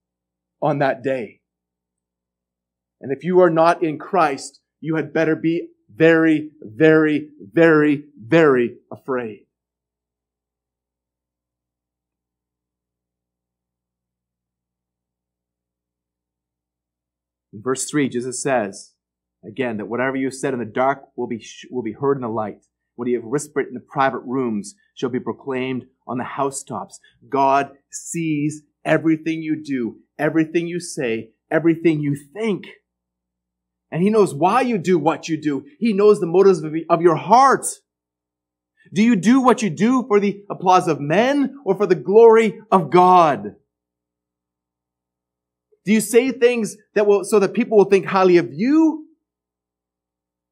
on 0.59 0.79
that 0.79 1.03
day. 1.03 1.41
And 2.99 3.11
if 3.11 3.23
you 3.23 3.41
are 3.41 3.51
not 3.51 3.83
in 3.83 3.99
Christ, 3.99 4.59
you 4.81 4.95
had 4.95 5.13
better 5.13 5.35
be 5.35 5.67
very, 5.93 6.49
very, 6.61 7.29
very, 7.39 8.03
very 8.17 8.77
afraid. 8.91 9.46
In 17.57 17.63
verse 17.63 17.89
3, 17.89 18.07
Jesus 18.07 18.39
says, 18.39 18.93
again, 19.43 19.77
that 19.77 19.87
whatever 19.87 20.15
you 20.15 20.27
have 20.27 20.35
said 20.35 20.53
in 20.53 20.59
the 20.59 20.65
dark 20.65 21.05
will 21.15 21.25
be, 21.25 21.43
will 21.71 21.81
be 21.81 21.93
heard 21.93 22.15
in 22.15 22.21
the 22.21 22.27
light. 22.27 22.63
What 22.95 23.07
you 23.07 23.15
have 23.15 23.25
whispered 23.25 23.67
in 23.67 23.73
the 23.73 23.79
private 23.79 24.19
rooms 24.19 24.75
shall 24.93 25.09
be 25.09 25.19
proclaimed 25.19 25.85
on 26.07 26.19
the 26.19 26.23
housetops. 26.23 26.99
God 27.27 27.71
sees 27.91 28.61
everything 28.85 29.41
you 29.41 29.63
do, 29.63 29.97
everything 30.19 30.67
you 30.67 30.79
say, 30.79 31.31
everything 31.49 31.99
you 31.99 32.15
think. 32.15 32.67
And 33.91 34.03
He 34.03 34.11
knows 34.11 34.35
why 34.35 34.61
you 34.61 34.77
do 34.77 34.99
what 34.99 35.27
you 35.27 35.41
do. 35.41 35.65
He 35.79 35.93
knows 35.93 36.19
the 36.19 36.27
motives 36.27 36.63
of 36.91 37.01
your 37.01 37.15
heart. 37.15 37.65
Do 38.93 39.01
you 39.01 39.15
do 39.15 39.41
what 39.41 39.63
you 39.63 39.71
do 39.71 40.05
for 40.07 40.19
the 40.19 40.43
applause 40.47 40.87
of 40.87 40.99
men 40.99 41.57
or 41.65 41.75
for 41.75 41.87
the 41.87 41.95
glory 41.95 42.59
of 42.71 42.91
God? 42.91 43.55
Do 45.87 45.93
you 45.93 46.01
say 46.01 46.33
things 46.33 46.75
that 46.95 47.07
will, 47.07 47.23
so 47.23 47.39
that 47.39 47.53
people 47.53 47.77
will 47.77 47.85
think 47.85 48.07
highly 48.07 48.35
of 48.35 48.49
you? 48.51 49.05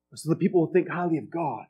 Or 0.10 0.16
so 0.16 0.30
that 0.30 0.40
people 0.40 0.62
will 0.62 0.72
think 0.72 0.88
highly 0.88 1.18
of 1.18 1.30
God? 1.30 1.66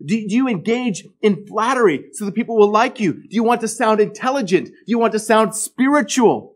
Do, 0.00 0.28
do 0.28 0.36
you 0.36 0.46
engage 0.46 1.04
in 1.20 1.48
flattery 1.48 2.10
so 2.12 2.26
that 2.26 2.36
people 2.36 2.56
will 2.56 2.70
like 2.70 3.00
you? 3.00 3.14
Do 3.14 3.34
you 3.34 3.42
want 3.42 3.60
to 3.62 3.68
sound 3.68 3.98
intelligent? 3.98 4.66
Do 4.66 4.84
you 4.86 5.00
want 5.00 5.14
to 5.14 5.18
sound 5.18 5.56
spiritual? 5.56 6.54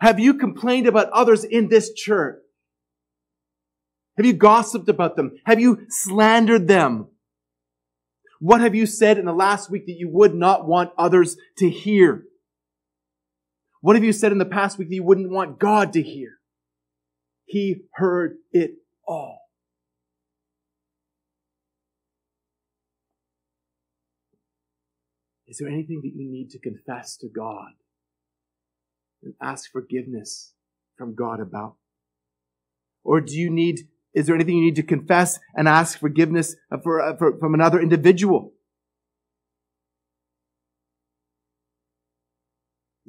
Have 0.00 0.18
you 0.18 0.32
complained 0.32 0.86
about 0.86 1.10
others 1.10 1.44
in 1.44 1.68
this 1.68 1.92
church? 1.92 2.38
Have 4.16 4.24
you 4.24 4.32
gossiped 4.32 4.88
about 4.88 5.16
them? 5.16 5.32
Have 5.44 5.60
you 5.60 5.84
slandered 5.90 6.68
them? 6.68 7.08
What 8.38 8.62
have 8.62 8.74
you 8.74 8.86
said 8.86 9.18
in 9.18 9.26
the 9.26 9.34
last 9.34 9.70
week 9.70 9.84
that 9.84 9.98
you 9.98 10.08
would 10.08 10.34
not 10.34 10.66
want 10.66 10.92
others 10.96 11.36
to 11.58 11.68
hear? 11.68 12.24
What 13.80 13.96
have 13.96 14.04
you 14.04 14.12
said 14.12 14.32
in 14.32 14.38
the 14.38 14.44
past 14.44 14.78
week 14.78 14.88
that 14.88 14.94
you 14.94 15.02
wouldn't 15.02 15.30
want 15.30 15.58
God 15.58 15.92
to 15.94 16.02
hear? 16.02 16.38
He 17.46 17.82
heard 17.94 18.36
it 18.52 18.72
all. 19.06 19.40
Is 25.48 25.58
there 25.58 25.68
anything 25.68 26.00
that 26.04 26.12
you 26.14 26.30
need 26.30 26.50
to 26.50 26.60
confess 26.60 27.16
to 27.16 27.28
God 27.28 27.72
and 29.22 29.34
ask 29.42 29.70
forgiveness 29.72 30.52
from 30.96 31.16
God 31.16 31.40
about? 31.40 31.74
Or 33.02 33.20
do 33.20 33.36
you 33.36 33.50
need, 33.50 33.88
is 34.14 34.26
there 34.26 34.36
anything 34.36 34.58
you 34.58 34.64
need 34.64 34.76
to 34.76 34.82
confess 34.82 35.40
and 35.56 35.66
ask 35.66 35.98
forgiveness 35.98 36.54
for, 36.84 37.16
for 37.18 37.36
from 37.38 37.54
another 37.54 37.80
individual? 37.80 38.52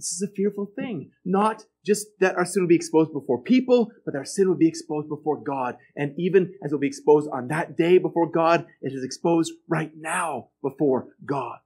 This 0.02 0.14
is 0.14 0.24
a 0.24 0.34
fearful 0.34 0.66
thing. 0.76 1.12
Not 1.24 1.62
just 1.86 2.08
that 2.22 2.36
our 2.36 2.44
sin 2.44 2.64
will 2.64 2.68
be 2.68 2.76
exposed 2.76 3.14
before 3.14 3.40
people, 3.40 3.92
but 4.04 4.16
our 4.16 4.26
sin 4.26 4.48
will 4.48 4.58
be 4.58 4.68
exposed 4.68 5.08
before 5.08 5.40
God. 5.40 5.76
And 5.96 6.16
even 6.18 6.56
as 6.64 6.72
it 6.72 6.74
will 6.74 6.80
be 6.80 6.88
exposed 6.88 7.30
on 7.32 7.50
that 7.50 7.78
day 7.78 8.00
before 8.00 8.28
God, 8.28 8.66
it 8.82 8.94
is 8.94 9.04
exposed 9.04 9.54
right 9.70 9.92
now 9.96 10.50
before 10.64 11.10
God. 11.24 11.60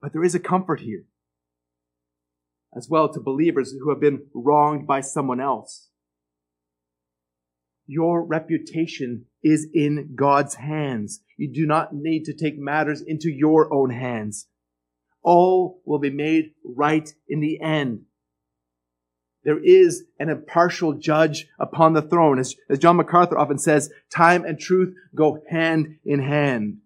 But 0.00 0.12
there 0.12 0.22
is 0.22 0.36
a 0.36 0.40
comfort 0.40 0.78
here 0.80 1.06
as 2.76 2.88
well 2.88 3.12
to 3.12 3.18
believers 3.18 3.72
who 3.72 3.90
have 3.90 4.00
been 4.00 4.26
wronged 4.32 4.86
by 4.86 5.00
someone 5.00 5.40
else. 5.40 5.88
Your 7.88 8.24
reputation 8.24 9.24
is 9.42 9.66
in 9.74 10.14
God's 10.14 10.54
hands. 10.54 11.24
You 11.36 11.52
do 11.52 11.66
not 11.66 11.92
need 11.92 12.24
to 12.26 12.34
take 12.34 12.56
matters 12.56 13.02
into 13.04 13.30
your 13.30 13.74
own 13.74 13.90
hands 13.90 14.46
all 15.28 15.82
will 15.84 15.98
be 15.98 16.08
made 16.08 16.52
right 16.64 17.12
in 17.28 17.40
the 17.40 17.60
end. 17.60 18.00
There 19.44 19.62
is 19.62 20.04
an 20.18 20.30
impartial 20.30 20.94
judge 20.94 21.46
upon 21.58 21.92
the 21.92 22.00
throne. 22.00 22.38
As, 22.38 22.56
as 22.70 22.78
John 22.78 22.96
MacArthur 22.96 23.38
often 23.38 23.58
says, 23.58 23.90
time 24.08 24.46
and 24.46 24.58
truth 24.58 24.94
go 25.14 25.42
hand 25.50 25.98
in 26.02 26.20
hand. 26.20 26.78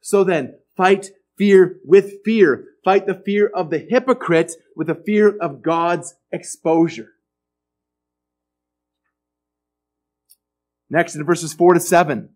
So 0.00 0.22
then, 0.22 0.54
fight 0.76 1.10
fear 1.36 1.80
with 1.84 2.24
fear. 2.24 2.66
Fight 2.84 3.08
the 3.08 3.20
fear 3.26 3.48
of 3.52 3.70
the 3.70 3.78
hypocrite 3.78 4.52
with 4.76 4.86
the 4.86 4.94
fear 4.94 5.36
of 5.36 5.62
God's 5.62 6.14
exposure. 6.30 7.08
Next 10.88 11.16
in 11.16 11.24
verses 11.24 11.52
4 11.52 11.74
to 11.74 11.80
7. 11.80 12.28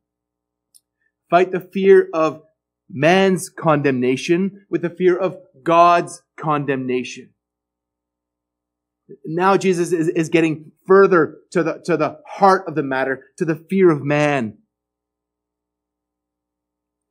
Fight 1.31 1.53
the 1.53 1.61
fear 1.61 2.09
of 2.13 2.43
man's 2.93 3.49
condemnation 3.49 4.67
with 4.69 4.83
the 4.83 4.91
fear 4.91 5.17
of 5.17 5.37
God's 5.63 6.23
condemnation. 6.39 7.31
Now 9.25 9.57
Jesus 9.57 9.93
is, 9.93 10.09
is 10.09 10.29
getting 10.29 10.73
further 10.87 11.39
to 11.53 11.63
the, 11.63 11.83
to 11.85 11.97
the 11.97 12.19
heart 12.27 12.65
of 12.69 12.75
the 12.75 12.83
matter, 12.83 13.25
to 13.39 13.45
the 13.45 13.57
fear 13.57 13.91
of 13.91 14.03
man. 14.03 14.59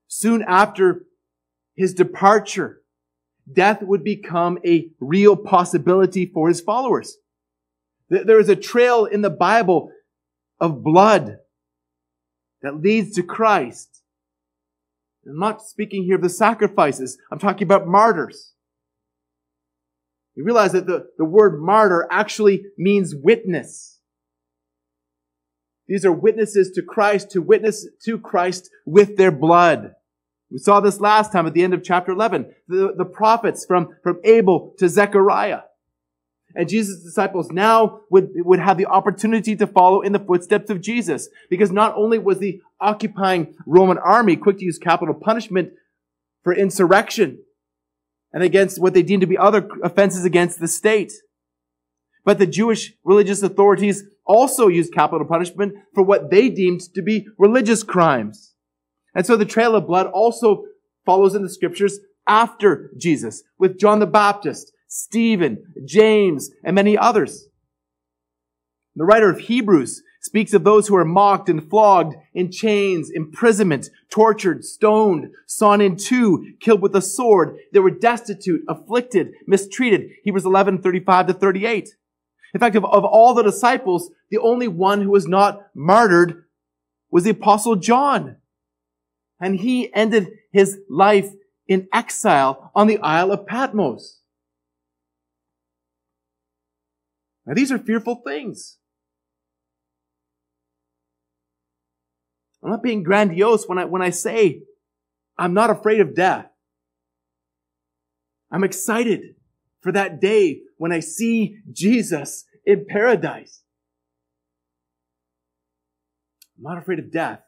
Soon 0.08 0.44
after 0.48 1.04
his 1.76 1.94
departure, 1.94 2.82
death 3.52 3.82
would 3.82 4.04
become 4.04 4.60
a 4.65 4.89
real 5.00 5.36
possibility 5.36 6.26
for 6.26 6.48
his 6.48 6.62
followers. 6.62 7.18
There 8.10 8.39
is 8.39 8.50
a 8.50 8.56
trail 8.56 9.06
in 9.06 9.22
the 9.22 9.30
Bible 9.30 9.92
of 10.60 10.84
blood 10.84 11.38
that 12.62 12.82
leads 12.82 13.15
to 13.15 13.24
Christ. 13.24 13.98
I'm 15.30 15.39
not 15.39 15.62
speaking 15.62 16.04
here 16.04 16.15
of 16.15 16.22
the 16.22 16.30
sacrifices. 16.30 17.18
I'm 17.32 17.39
talking 17.39 17.63
about 17.63 17.88
martyrs. 17.88 18.54
You 20.36 20.44
realize 20.44 20.72
that 20.72 20.88
the, 20.88 21.08
the 21.18 21.26
word 21.26 21.62
martyr 21.62 22.08
actually 22.10 22.63
means 22.78 23.13
witness. 23.15 24.00
These 25.88 26.06
are 26.06 26.12
witnesses 26.12 26.72
to 26.76 26.82
Christ, 26.82 27.32
to 27.32 27.42
witness 27.42 27.88
to 28.06 28.18
Christ 28.18 28.70
with 28.86 29.18
their 29.18 29.32
blood. 29.32 29.94
We 30.52 30.58
saw 30.58 30.80
this 30.80 31.00
last 31.00 31.32
time 31.32 31.46
at 31.46 31.54
the 31.54 31.63
end 31.63 31.74
of 31.74 31.84
chapter 31.84 32.12
11. 32.12 32.54
The, 32.68 32.94
the 32.98 33.06
prophets 33.06 33.65
from, 33.65 33.89
from 34.04 34.20
Abel 34.24 34.74
to 34.80 34.89
Zechariah. 34.89 35.62
And 36.55 36.67
Jesus' 36.67 37.03
disciples 37.03 37.51
now 37.51 38.01
would, 38.09 38.29
would 38.35 38.59
have 38.59 38.77
the 38.77 38.88
opportunity 38.88 39.55
to 39.55 39.67
follow 39.67 40.01
in 40.01 40.13
the 40.13 40.19
footsteps 40.19 40.69
of 40.69 40.81
Jesus. 40.81 41.29
Because 41.49 41.71
not 41.71 41.95
only 41.95 42.17
was 42.17 42.39
the 42.39 42.62
occupying 42.81 43.55
Roman 43.65 43.97
army 43.97 44.35
quick 44.35 44.57
to 44.57 44.65
use 44.65 44.77
capital 44.77 45.13
punishment 45.13 45.71
for 46.43 46.53
insurrection 46.53 47.39
and 48.33 48.43
against 48.43 48.81
what 48.81 48.93
they 48.93 49.03
deemed 49.03 49.21
to 49.21 49.27
be 49.27 49.38
other 49.38 49.67
offenses 49.83 50.25
against 50.25 50.59
the 50.59 50.67
state, 50.67 51.13
but 52.25 52.38
the 52.38 52.47
Jewish 52.47 52.93
religious 53.03 53.41
authorities 53.43 54.03
also 54.25 54.67
used 54.67 54.93
capital 54.93 55.25
punishment 55.25 55.73
for 55.93 56.03
what 56.03 56.29
they 56.29 56.49
deemed 56.49 56.81
to 56.93 57.01
be 57.01 57.27
religious 57.38 57.83
crimes. 57.83 58.53
And 59.15 59.25
so 59.25 59.35
the 59.35 59.45
trail 59.45 59.75
of 59.75 59.88
blood 59.88 60.07
also 60.07 60.65
follows 61.05 61.33
in 61.33 61.41
the 61.41 61.49
scriptures 61.49 61.99
after 62.27 62.91
Jesus 62.97 63.43
with 63.57 63.79
John 63.79 63.99
the 63.99 64.05
Baptist 64.05 64.71
Stephen, 64.89 65.63
James, 65.86 66.49
and 66.63 66.75
many 66.75 66.97
others. 66.97 67.47
The 68.95 69.06
writer 69.06 69.30
of 69.30 69.39
Hebrews 69.39 70.02
speaks 70.21 70.54
of 70.54 70.63
those 70.63 70.88
who 70.88 70.95
are 70.95 71.06
mocked 71.06 71.47
and 71.47 71.69
flogged 71.69 72.15
in 72.34 72.52
chains, 72.52 73.10
imprisonment, 73.10 73.89
tortured, 74.10 74.65
stoned, 74.65 75.32
sawn 75.47 75.80
in 75.80 75.95
two, 75.95 76.54
killed 76.60 76.82
with 76.82 76.95
a 76.95 77.02
sword. 77.02 77.56
They 77.71 77.80
were 77.80 77.91
destitute, 77.91 78.62
afflicted, 78.67 79.32
mistreated. 79.47 80.10
Hebrews 80.23 80.45
11, 80.45 80.82
35 80.82 81.28
to 81.28 81.34
38. 81.34 81.89
In 82.54 82.60
fact, 82.60 82.75
of, 82.75 82.84
of 82.84 83.06
all 83.06 83.34
the 83.34 83.43
disciples, 83.43 84.12
the 84.32 84.39
only 84.39 84.67
one 84.67 85.02
who 85.02 85.12
was 85.12 85.28
not 85.28 85.67
martyred 85.75 86.45
was 87.12 87.23
the 87.23 87.30
apostle 87.30 87.75
John. 87.75 88.38
And 89.39 89.56
he 89.56 89.93
ended 89.93 90.32
his 90.52 90.80
life 90.89 91.32
in 91.67 91.88
exile 91.93 92.71
on 92.75 92.88
the 92.88 92.97
Isle 92.97 93.32
of 93.32 93.45
Patmos. 93.45 94.18
Now, 97.49 97.55
these 97.55 97.71
are 97.71 97.79
fearful 97.79 98.21
things. 98.23 98.77
I'm 102.63 102.69
not 102.69 102.83
being 102.83 103.01
grandiose 103.01 103.65
when 103.65 103.79
I, 103.79 103.85
when 103.85 104.03
I 104.03 104.12
say 104.12 104.62
I'm 105.35 105.55
not 105.55 105.71
afraid 105.71 105.99
of 105.99 106.13
death. 106.13 106.45
I'm 108.51 108.63
excited 108.63 109.33
for 109.81 109.91
that 109.93 110.21
day 110.21 110.62
when 110.77 110.91
I 110.91 110.99
see 110.99 111.57
Jesus 111.71 112.45
in 112.67 112.85
paradise. 112.88 113.63
I'm 116.55 116.63
not 116.71 116.77
afraid 116.77 116.99
of 116.99 117.12
death. 117.12 117.41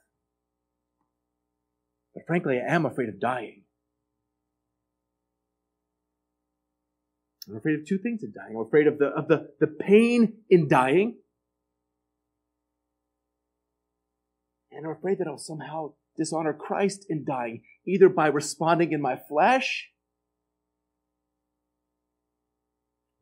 But 2.15 2.23
frankly, 2.25 2.59
I 2.59 2.73
am 2.73 2.87
afraid 2.87 3.09
of 3.09 3.19
dying. 3.19 3.65
I'm 7.47 7.57
afraid 7.57 7.79
of 7.79 7.87
two 7.87 7.97
things 7.97 8.23
in 8.23 8.31
dying. 8.31 8.55
I'm 8.55 8.65
afraid 8.65 8.87
of 8.87 8.97
the, 8.97 9.07
of 9.07 9.27
the, 9.27 9.49
the 9.59 9.67
pain 9.67 10.33
in 10.49 10.67
dying. 10.67 11.17
And 14.71 14.85
I'm 14.85 14.91
afraid 14.91 15.17
that 15.19 15.27
I'll 15.27 15.37
somehow 15.37 15.93
dishonor 16.17 16.53
Christ 16.53 17.05
in 17.09 17.25
dying, 17.25 17.63
either 17.85 18.09
by 18.09 18.27
responding 18.27 18.91
in 18.91 19.01
my 19.01 19.19
flesh 19.27 19.91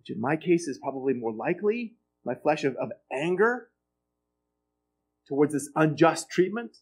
which 0.10 0.15
in 0.15 0.21
my 0.21 0.36
case 0.36 0.67
is 0.67 0.79
probably 0.82 1.13
more 1.13 1.34
likely, 1.34 1.93
my 2.25 2.36
flesh 2.36 2.63
of, 2.63 2.75
of 2.77 2.91
anger 3.12 3.69
towards 5.27 5.53
this 5.53 5.69
unjust 5.75 6.29
treatment, 6.29 6.77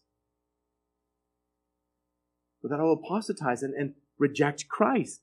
but 2.62 2.70
that 2.70 2.80
I'll 2.80 2.92
apostatize 2.92 3.62
and, 3.62 3.74
and 3.74 3.94
reject 4.18 4.68
Christ. 4.68 5.20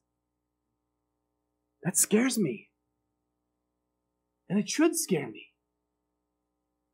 That 1.85 1.95
scares 1.95 2.37
me. 2.39 2.69
And 4.49 4.59
it 4.59 4.67
should 4.67 4.97
scare 4.97 5.29
me. 5.29 5.49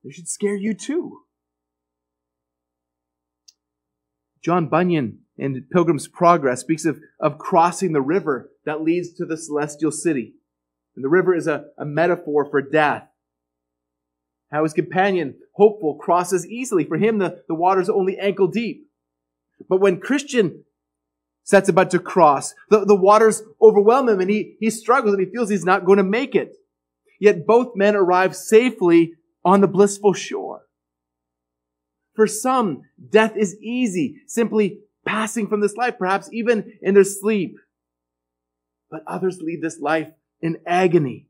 It 0.04 0.14
should 0.14 0.28
scare 0.28 0.56
you 0.56 0.74
too. 0.74 1.22
John 4.44 4.68
Bunyan 4.68 5.20
in 5.38 5.66
Pilgrim's 5.72 6.10
Progress 6.10 6.60
speaks 6.60 6.84
of, 6.84 7.00
of 7.20 7.38
crossing 7.38 7.94
the 7.94 8.02
river 8.02 8.50
that 8.66 8.82
leads 8.82 9.14
to 9.14 9.26
the 9.26 9.38
celestial 9.38 9.92
city. 9.92 10.34
And 10.96 11.06
the 11.06 11.10
river 11.10 11.34
is 11.34 11.48
a, 11.48 11.66
a 11.78 11.86
metaphor 11.86 12.46
for 12.50 12.62
death. 12.62 13.08
How 14.52 14.64
his 14.64 14.74
companion, 14.74 15.36
hopeful, 15.54 15.96
crosses 15.96 16.46
easily. 16.46 16.84
For 16.84 16.98
him, 16.98 17.20
the, 17.20 17.44
the 17.48 17.56
water's 17.56 17.90
only 17.90 18.18
ankle 18.18 18.48
deep. 18.48 18.88
But 19.70 19.80
when 19.80 20.02
Christian 20.02 20.66
sets 21.52 21.70
about 21.70 21.92
to 21.92 22.00
cross, 22.00 22.56
the, 22.70 22.86
the 22.86 22.96
waters 22.96 23.44
overwhelm 23.62 24.08
him 24.10 24.22
and 24.22 24.32
he, 24.32 24.56
he 24.60 24.70
struggles 24.70 25.14
and 25.14 25.24
he 25.24 25.32
feels 25.32 25.50
he's 25.50 25.66
not 25.66 25.86
going 25.86 25.98
to 25.98 26.04
make 26.04 26.34
it. 26.34 26.56
Yet 27.20 27.46
both 27.46 27.76
men 27.76 27.96
arrive 27.96 28.36
safely 28.36 29.14
on 29.44 29.60
the 29.62 29.68
blissful 29.68 30.14
shore. 30.14 30.62
For 32.16 32.26
some, 32.26 32.84
death 33.10 33.34
is 33.36 33.58
easy, 33.62 34.22
simply 34.28 34.80
passing 35.06 35.48
from 35.48 35.60
this 35.60 35.76
life, 35.76 35.96
perhaps 36.00 36.30
even 36.32 36.74
in 36.82 36.94
their 36.94 37.04
sleep. 37.04 37.58
But 38.90 39.04
others 39.06 39.40
lead 39.42 39.62
this 39.62 39.80
life 39.80 40.10
in 40.42 40.58
agony. 40.66 41.28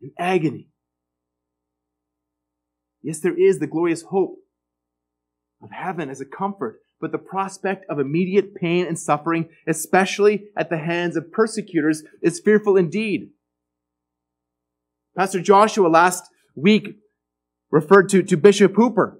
In 0.00 0.10
agony. 0.18 0.68
Yes, 3.00 3.20
there 3.20 3.38
is 3.38 3.58
the 3.58 3.66
glorious 3.66 4.02
hope 4.02 4.38
of 5.62 5.70
heaven 5.70 6.10
as 6.10 6.20
a 6.20 6.26
comfort, 6.26 6.81
but 7.02 7.10
the 7.10 7.18
prospect 7.18 7.84
of 7.90 7.98
immediate 7.98 8.54
pain 8.54 8.86
and 8.86 8.96
suffering, 8.96 9.48
especially 9.66 10.44
at 10.56 10.70
the 10.70 10.78
hands 10.78 11.16
of 11.16 11.32
persecutors, 11.32 12.04
is 12.22 12.40
fearful 12.40 12.76
indeed. 12.76 13.30
Pastor 15.16 15.40
Joshua 15.40 15.88
last 15.88 16.22
week 16.54 16.96
referred 17.72 18.08
to, 18.10 18.22
to 18.22 18.36
Bishop 18.36 18.74
Hooper. 18.76 19.18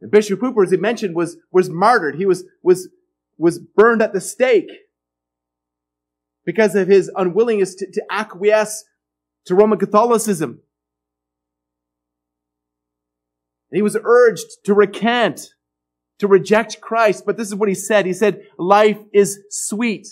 And 0.00 0.10
Bishop 0.10 0.40
Hooper, 0.40 0.62
as 0.62 0.70
he 0.70 0.78
mentioned, 0.78 1.14
was, 1.14 1.36
was 1.52 1.68
martyred. 1.68 2.16
He 2.16 2.24
was, 2.24 2.44
was, 2.62 2.88
was 3.36 3.58
burned 3.58 4.00
at 4.00 4.14
the 4.14 4.22
stake 4.22 4.70
because 6.46 6.74
of 6.74 6.88
his 6.88 7.10
unwillingness 7.14 7.74
to, 7.74 7.90
to 7.92 8.02
acquiesce 8.10 8.84
to 9.44 9.54
Roman 9.54 9.78
Catholicism. 9.78 10.60
And 13.70 13.76
he 13.76 13.82
was 13.82 13.98
urged 14.02 14.46
to 14.64 14.72
recant, 14.72 15.53
to 16.18 16.28
reject 16.28 16.80
Christ. 16.80 17.24
But 17.26 17.36
this 17.36 17.48
is 17.48 17.54
what 17.54 17.68
he 17.68 17.74
said. 17.74 18.06
He 18.06 18.12
said, 18.12 18.42
life 18.58 18.98
is 19.12 19.40
sweet 19.50 20.08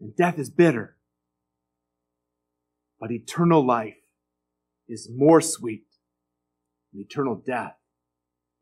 and 0.00 0.14
death 0.16 0.38
is 0.38 0.50
bitter. 0.50 0.96
But 3.00 3.10
eternal 3.10 3.66
life 3.66 3.96
is 4.88 5.08
more 5.14 5.40
sweet 5.40 5.86
and 6.92 7.02
eternal 7.02 7.34
death 7.34 7.74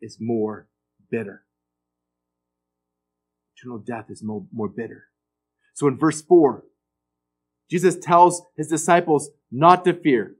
is 0.01 0.19
more 0.21 0.69
bitter. 1.11 1.45
Eternal 3.57 3.79
death 3.79 4.07
is 4.09 4.23
more, 4.23 4.45
more 4.53 4.69
bitter. 4.69 5.05
So 5.75 5.87
in 5.87 5.99
verse 5.99 6.23
4, 6.23 6.65
Jesus 7.71 7.97
tells 7.97 8.43
his 8.57 8.69
disciples 8.69 9.31
not 9.51 9.85
to 9.85 9.95
fear. 9.95 10.35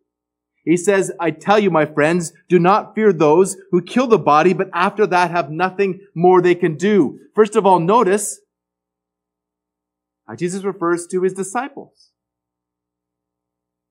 He 0.65 0.77
says, 0.77 1.11
I 1.19 1.33
tell 1.33 1.59
you, 1.59 1.71
my 1.71 1.87
friends, 1.87 2.33
do 2.49 2.59
not 2.59 2.95
fear 2.95 3.13
those 3.13 3.57
who 3.71 3.83
kill 3.83 4.07
the 4.07 4.19
body, 4.19 4.53
but 4.53 4.71
after 4.73 5.07
that 5.09 5.31
have 5.31 5.51
nothing 5.51 6.01
more 6.15 6.41
they 6.41 6.55
can 6.55 6.77
do. 6.77 7.19
First 7.35 7.57
of 7.57 7.67
all, 7.67 7.81
notice 7.81 8.41
how 10.27 10.37
Jesus 10.37 10.63
refers 10.63 11.07
to 11.09 11.23
his 11.23 11.33
disciples. 11.33 12.11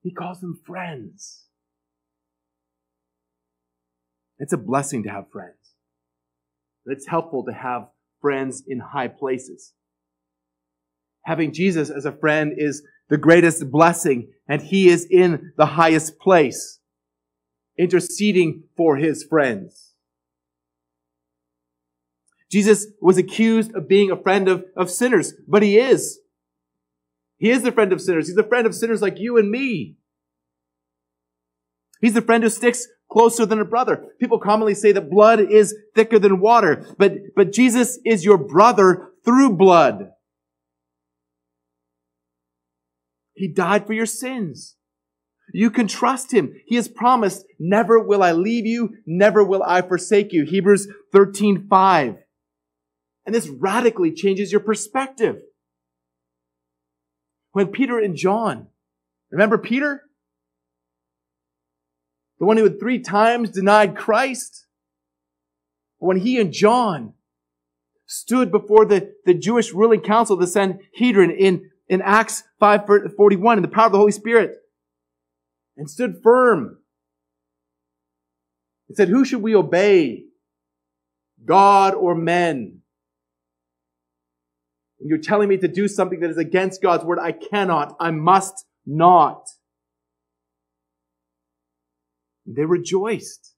He 0.02 0.14
calls 0.14 0.40
them 0.40 0.60
friends. 0.66 1.44
It's 4.40 4.54
a 4.54 4.58
blessing 4.58 5.04
to 5.04 5.10
have 5.10 5.30
friends. 5.30 5.58
It's 6.86 7.08
helpful 7.08 7.44
to 7.46 7.54
have 7.54 7.90
friends 8.22 8.64
in 8.66 8.80
high 8.80 9.10
places. 9.10 9.74
Having 11.24 11.54
Jesus 11.54 11.90
as 11.90 12.06
a 12.06 12.12
friend 12.12 12.54
is 12.58 12.84
the 13.10 13.18
greatest 13.18 13.70
blessing, 13.70 14.30
and 14.48 14.62
he 14.62 14.90
is 14.90 15.06
in 15.10 15.54
the 15.58 15.66
highest 15.66 16.18
place, 16.20 16.80
interceding 17.78 18.64
for 18.76 18.98
his 18.98 19.24
friends. 19.24 19.92
Jesus 22.52 22.88
was 23.02 23.18
accused 23.18 23.74
of 23.76 23.88
being 23.88 24.12
a 24.12 24.22
friend 24.22 24.48
of, 24.48 24.66
of 24.76 24.90
sinners, 24.90 25.34
but 25.48 25.64
he 25.64 25.78
is. 25.78 26.20
He 27.38 27.50
is 27.50 27.64
the 27.64 27.72
friend 27.72 27.94
of 27.94 28.02
sinners. 28.02 28.28
He's 28.28 28.38
a 28.38 28.44
friend 28.44 28.68
of 28.68 28.76
sinners 28.76 29.02
like 29.02 29.20
you 29.20 29.38
and 29.38 29.50
me. 29.50 29.96
He's 32.02 32.14
the 32.14 32.22
friend 32.22 32.44
who 32.44 32.50
sticks 32.50 32.88
closer 33.10 33.46
than 33.46 33.60
a 33.60 33.66
brother. 33.66 34.06
People 34.20 34.40
commonly 34.40 34.74
say 34.74 34.92
that 34.92 35.10
blood 35.10 35.40
is 35.40 35.76
thicker 35.96 36.20
than 36.20 36.40
water, 36.40 36.86
but, 36.98 37.14
but 37.36 37.52
Jesus 37.52 38.00
is 38.06 38.26
your 38.26 38.38
brother 38.38 39.12
through 39.24 39.58
blood. 39.58 40.11
He 43.42 43.48
died 43.48 43.88
for 43.88 43.94
your 43.94 44.06
sins. 44.06 44.76
You 45.52 45.72
can 45.72 45.88
trust 45.88 46.32
him. 46.32 46.54
He 46.68 46.76
has 46.76 46.88
promised, 46.88 47.44
never 47.58 48.00
will 48.00 48.22
I 48.22 48.34
leave 48.34 48.68
you, 48.68 48.98
never 49.08 49.44
will 49.44 49.64
I 49.64 49.82
forsake 49.82 50.32
you. 50.32 50.46
Hebrews 50.46 50.88
13, 51.12 51.66
5. 51.68 52.18
And 53.26 53.34
this 53.34 53.48
radically 53.48 54.12
changes 54.12 54.52
your 54.52 54.62
perspective. 54.62 55.38
When 57.54 57.70
Peter 57.70 57.98
and 57.98 58.16
John, 58.16 58.68
remember 59.32 59.58
Peter? 59.58 60.04
The 62.38 62.46
one 62.46 62.58
who 62.58 62.64
had 62.66 62.80
three 62.80 63.00
times 63.00 63.50
denied 63.50 63.98
Christ? 63.98 64.68
When 65.98 66.18
he 66.18 66.40
and 66.40 66.54
John 66.54 67.14
stood 68.06 68.52
before 68.52 68.86
the, 68.86 69.16
the 69.26 69.34
Jewish 69.34 69.74
ruling 69.74 70.02
council, 70.02 70.38
the 70.38 70.46
Sanhedrin, 70.46 71.32
in 71.32 71.71
in 71.92 72.02
Acts 72.02 72.44
5:41 72.62 73.58
in 73.58 73.62
the 73.62 73.68
power 73.68 73.88
of 73.88 73.92
the 73.92 73.98
Holy 73.98 74.14
Spirit 74.14 74.56
and 75.76 75.90
stood 75.90 76.24
firm 76.24 76.78
and 78.88 78.96
said, 78.96 79.10
Who 79.10 79.26
should 79.26 79.42
we 79.42 79.54
obey? 79.54 80.24
God 81.44 81.94
or 81.94 82.16
men? 82.16 82.80
And 85.00 85.10
you're 85.10 85.18
telling 85.18 85.50
me 85.50 85.58
to 85.58 85.68
do 85.68 85.90
something 85.90 86.22
that 86.22 86.30
is 86.30 86.38
against 86.38 86.82
God's 86.82 87.04
word. 87.04 87.20
I 87.20 87.34
cannot. 87.34 87.98
I 88.00 88.12
must 88.12 88.66
not. 88.86 89.50
They 92.46 92.64
rejoiced. 92.64 93.54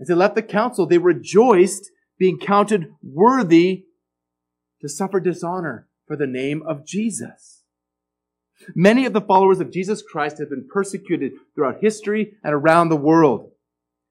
As 0.00 0.06
they 0.06 0.14
left 0.14 0.36
the 0.36 0.42
council, 0.42 0.86
they 0.86 0.98
rejoiced 0.98 1.90
being 2.18 2.38
counted 2.38 2.92
worthy 3.02 3.86
to 4.80 4.88
suffer 4.88 5.18
dishonor 5.18 5.88
for 6.14 6.18
the 6.18 6.26
name 6.28 6.62
of 6.64 6.86
Jesus. 6.86 7.64
Many 8.76 9.04
of 9.04 9.12
the 9.12 9.20
followers 9.20 9.58
of 9.58 9.72
Jesus 9.72 10.00
Christ 10.00 10.38
have 10.38 10.48
been 10.48 10.68
persecuted 10.72 11.32
throughout 11.54 11.80
history 11.80 12.34
and 12.44 12.54
around 12.54 12.88
the 12.88 12.96
world. 12.96 13.50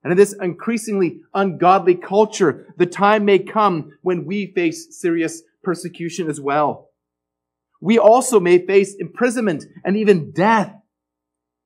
And 0.03 0.11
in 0.11 0.17
this 0.17 0.35
increasingly 0.41 1.21
ungodly 1.33 1.95
culture, 1.95 2.73
the 2.77 2.85
time 2.85 3.23
may 3.23 3.39
come 3.39 3.93
when 4.01 4.25
we 4.25 4.51
face 4.51 4.99
serious 4.99 5.43
persecution 5.63 6.29
as 6.29 6.41
well. 6.41 6.89
We 7.79 7.97
also 7.97 8.41
may 8.41 8.65
face 8.65 8.95
imprisonment 8.99 9.63
and 9.85 9.95
even 9.95 10.33
death 10.33 10.75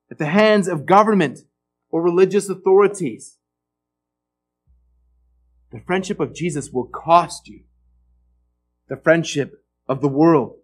at 0.08 0.18
the 0.18 0.26
hands 0.26 0.68
of 0.68 0.86
government 0.86 1.40
or 1.90 2.00
religious 2.00 2.48
authorities. 2.48 3.38
The 5.72 5.80
friendship 5.80 6.20
of 6.20 6.32
Jesus 6.32 6.70
will 6.70 6.86
cost 6.86 7.48
you. 7.48 7.64
The 8.88 8.96
friendship 8.96 9.64
of 9.88 10.00
the 10.00 10.08
world. 10.08 10.58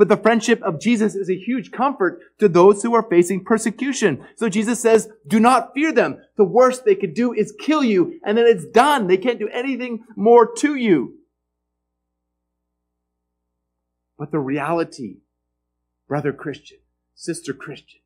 But 0.00 0.08
the 0.08 0.16
friendship 0.16 0.62
of 0.62 0.80
Jesus 0.80 1.14
is 1.14 1.28
a 1.28 1.36
huge 1.36 1.72
comfort 1.72 2.20
to 2.38 2.48
those 2.48 2.82
who 2.82 2.94
are 2.94 3.02
facing 3.02 3.44
persecution. 3.44 4.26
So 4.34 4.48
Jesus 4.48 4.80
says, 4.80 5.10
do 5.26 5.38
not 5.38 5.74
fear 5.74 5.92
them. 5.92 6.22
The 6.38 6.44
worst 6.44 6.86
they 6.86 6.94
could 6.94 7.12
do 7.12 7.34
is 7.34 7.54
kill 7.60 7.84
you, 7.84 8.18
and 8.24 8.38
then 8.38 8.46
it's 8.46 8.64
done. 8.64 9.08
They 9.08 9.18
can't 9.18 9.38
do 9.38 9.48
anything 9.48 10.04
more 10.16 10.54
to 10.54 10.74
you. 10.74 11.18
But 14.18 14.30
the 14.30 14.38
reality, 14.38 15.18
brother 16.08 16.32
Christian, 16.32 16.78
sister 17.14 17.52
Christian, 17.52 18.00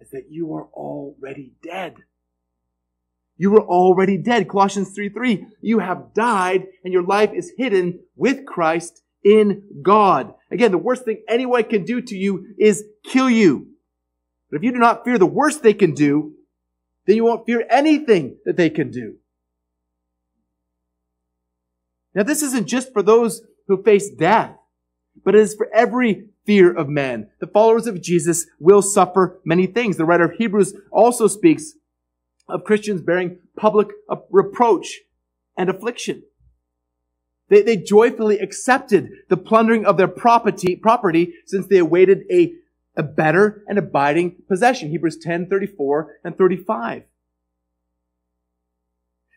is 0.00 0.10
that 0.10 0.32
you 0.32 0.52
are 0.54 0.66
already 0.72 1.52
dead. 1.62 1.98
You 3.36 3.52
were 3.52 3.62
already 3.62 4.18
dead. 4.18 4.48
Colossians 4.48 4.90
3 4.92 5.10
3. 5.10 5.46
You 5.60 5.78
have 5.78 6.12
died, 6.12 6.66
and 6.82 6.92
your 6.92 7.04
life 7.04 7.30
is 7.32 7.52
hidden 7.56 8.00
with 8.16 8.46
Christ 8.46 9.03
in 9.24 9.80
God. 9.82 10.34
Again, 10.50 10.70
the 10.70 10.78
worst 10.78 11.04
thing 11.04 11.22
anyone 11.28 11.64
can 11.64 11.84
do 11.84 12.00
to 12.00 12.14
you 12.14 12.54
is 12.58 12.84
kill 13.04 13.30
you. 13.30 13.68
But 14.50 14.58
if 14.58 14.62
you 14.62 14.72
do 14.72 14.78
not 14.78 15.04
fear 15.04 15.18
the 15.18 15.26
worst 15.26 15.62
they 15.62 15.74
can 15.74 15.94
do, 15.94 16.34
then 17.06 17.16
you 17.16 17.24
won't 17.24 17.46
fear 17.46 17.66
anything 17.68 18.36
that 18.44 18.56
they 18.56 18.70
can 18.70 18.90
do. 18.90 19.16
Now, 22.14 22.22
this 22.22 22.42
isn't 22.42 22.68
just 22.68 22.92
for 22.92 23.02
those 23.02 23.42
who 23.66 23.82
face 23.82 24.08
death, 24.10 24.56
but 25.24 25.34
it 25.34 25.40
is 25.40 25.54
for 25.54 25.68
every 25.74 26.28
fear 26.46 26.72
of 26.72 26.88
man. 26.88 27.30
The 27.40 27.46
followers 27.46 27.86
of 27.86 28.00
Jesus 28.00 28.46
will 28.60 28.82
suffer 28.82 29.40
many 29.44 29.66
things. 29.66 29.96
The 29.96 30.04
writer 30.04 30.24
of 30.24 30.34
Hebrews 30.38 30.74
also 30.92 31.26
speaks 31.26 31.72
of 32.48 32.64
Christians 32.64 33.00
bearing 33.00 33.38
public 33.56 33.88
reproach 34.30 35.00
and 35.56 35.68
affliction. 35.68 36.22
They, 37.48 37.62
they 37.62 37.76
joyfully 37.76 38.38
accepted 38.38 39.10
the 39.28 39.36
plundering 39.36 39.84
of 39.84 39.96
their 39.96 40.08
property, 40.08 40.76
property 40.76 41.34
since 41.46 41.66
they 41.66 41.78
awaited 41.78 42.24
a, 42.30 42.54
a 42.96 43.02
better 43.02 43.62
and 43.68 43.78
abiding 43.78 44.36
possession. 44.48 44.90
Hebrews 44.90 45.18
10, 45.18 45.48
34 45.48 46.18
and 46.24 46.36
35. 46.36 47.04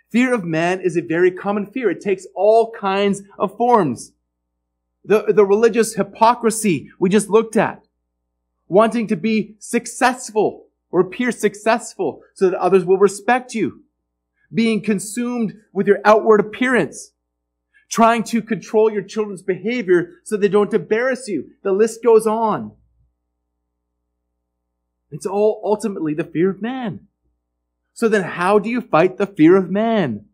Fear 0.09 0.33
of 0.33 0.45
man 0.45 0.79
is 0.79 0.95
a 0.95 1.01
very 1.01 1.31
common 1.31 1.65
fear. 1.65 1.89
It 1.89 2.01
takes 2.01 2.25
all 2.33 2.71
kinds 2.71 3.23
of 3.37 3.57
forms. 3.57 4.13
The, 5.03 5.33
the 5.33 5.45
religious 5.45 5.95
hypocrisy 5.95 6.89
we 6.99 7.09
just 7.09 7.29
looked 7.29 7.57
at. 7.57 7.83
Wanting 8.69 9.07
to 9.07 9.15
be 9.15 9.55
successful 9.59 10.67
or 10.91 11.01
appear 11.01 11.31
successful 11.31 12.21
so 12.33 12.49
that 12.49 12.59
others 12.59 12.85
will 12.85 12.97
respect 12.97 13.53
you. 13.53 13.83
Being 14.53 14.81
consumed 14.81 15.55
with 15.73 15.87
your 15.87 15.99
outward 16.05 16.39
appearance. 16.39 17.11
Trying 17.89 18.23
to 18.25 18.41
control 18.41 18.91
your 18.91 19.01
children's 19.01 19.41
behavior 19.41 20.15
so 20.23 20.35
they 20.35 20.49
don't 20.49 20.73
embarrass 20.73 21.27
you. 21.27 21.51
The 21.63 21.71
list 21.71 22.03
goes 22.03 22.27
on. 22.27 22.73
It's 25.11 25.25
all 25.25 25.61
ultimately 25.63 26.13
the 26.13 26.25
fear 26.25 26.49
of 26.49 26.61
man. 26.61 27.07
So 27.93 28.09
then 28.09 28.23
how 28.23 28.59
do 28.59 28.69
you 28.69 28.81
fight 28.81 29.17
the 29.17 29.25
fear 29.25 29.55
of 29.55 29.71
man? 29.71 30.25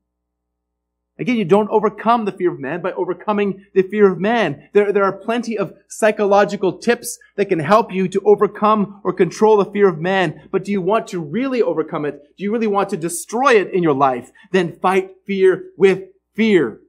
Again, 1.20 1.38
you 1.38 1.46
don't 1.46 1.70
overcome 1.70 2.26
the 2.26 2.32
fear 2.32 2.52
of 2.52 2.60
man 2.60 2.82
by 2.82 2.92
overcoming 2.94 3.66
the 3.76 3.84
fear 3.84 4.12
of 4.12 4.20
man. 4.20 4.68
There, 4.74 4.92
there 4.92 5.04
are 5.04 5.14
plenty 5.14 5.58
of 5.58 5.76
psychological 5.88 6.80
tips 6.80 7.20
that 7.36 7.50
can 7.50 7.60
help 7.60 7.94
you 7.94 8.08
to 8.08 8.22
overcome 8.26 9.00
or 9.04 9.14
control 9.14 9.58
the 9.58 9.72
fear 9.72 9.88
of 9.88 10.00
man. 10.00 10.50
But 10.52 10.66
do 10.66 10.72
you 10.72 10.82
want 10.82 11.08
to 11.10 11.20
really 11.20 11.62
overcome 11.62 12.06
it? 12.06 12.36
Do 12.36 12.44
you 12.44 12.52
really 12.52 12.68
want 12.68 12.90
to 12.90 12.98
destroy 12.98 13.54
it 13.54 13.72
in 13.72 13.84
your 13.84 13.94
life? 13.94 14.32
Then 14.52 14.80
fight 14.80 15.12
fear 15.28 15.66
with 15.78 16.06
fear. 16.34 16.80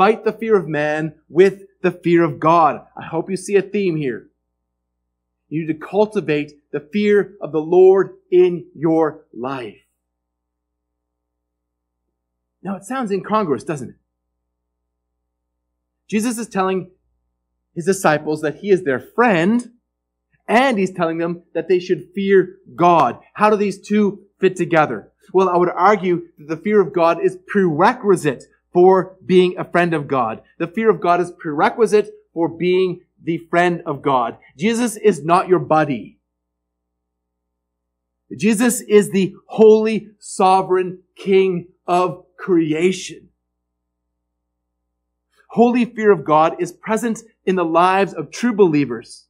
Fight 0.00 0.24
the 0.24 0.32
fear 0.32 0.56
of 0.56 0.66
man 0.66 1.12
with 1.28 1.64
the 1.82 1.90
fear 1.90 2.24
of 2.24 2.40
God. 2.40 2.86
I 2.96 3.04
hope 3.04 3.28
you 3.28 3.36
see 3.36 3.56
a 3.56 3.60
theme 3.60 3.96
here. 3.96 4.28
You 5.50 5.66
need 5.66 5.78
to 5.78 5.86
cultivate 5.86 6.52
the 6.72 6.80
fear 6.80 7.34
of 7.38 7.52
the 7.52 7.60
Lord 7.60 8.14
in 8.30 8.64
your 8.74 9.26
life. 9.34 9.76
Now, 12.62 12.76
it 12.76 12.84
sounds 12.84 13.10
incongruous, 13.10 13.62
doesn't 13.62 13.90
it? 13.90 13.96
Jesus 16.08 16.38
is 16.38 16.48
telling 16.48 16.92
his 17.74 17.84
disciples 17.84 18.40
that 18.40 18.60
he 18.60 18.70
is 18.70 18.84
their 18.84 19.00
friend, 19.00 19.70
and 20.48 20.78
he's 20.78 20.94
telling 20.94 21.18
them 21.18 21.42
that 21.52 21.68
they 21.68 21.78
should 21.78 22.08
fear 22.14 22.56
God. 22.74 23.18
How 23.34 23.50
do 23.50 23.56
these 23.56 23.78
two 23.78 24.22
fit 24.38 24.56
together? 24.56 25.12
Well, 25.34 25.50
I 25.50 25.58
would 25.58 25.68
argue 25.68 26.28
that 26.38 26.48
the 26.48 26.56
fear 26.56 26.80
of 26.80 26.94
God 26.94 27.22
is 27.22 27.36
prerequisite 27.46 28.44
for 28.72 29.16
being 29.24 29.58
a 29.58 29.64
friend 29.64 29.94
of 29.94 30.06
God. 30.06 30.42
The 30.58 30.66
fear 30.66 30.90
of 30.90 31.00
God 31.00 31.20
is 31.20 31.32
prerequisite 31.32 32.10
for 32.32 32.48
being 32.48 33.02
the 33.22 33.38
friend 33.50 33.82
of 33.86 34.02
God. 34.02 34.38
Jesus 34.56 34.96
is 34.96 35.24
not 35.24 35.48
your 35.48 35.58
buddy. 35.58 36.18
Jesus 38.36 38.80
is 38.80 39.10
the 39.10 39.34
holy, 39.46 40.10
sovereign 40.18 41.00
King 41.16 41.66
of 41.86 42.24
creation. 42.36 43.28
Holy 45.48 45.84
fear 45.84 46.12
of 46.12 46.24
God 46.24 46.56
is 46.60 46.70
present 46.70 47.22
in 47.44 47.56
the 47.56 47.64
lives 47.64 48.14
of 48.14 48.30
true 48.30 48.52
believers, 48.52 49.26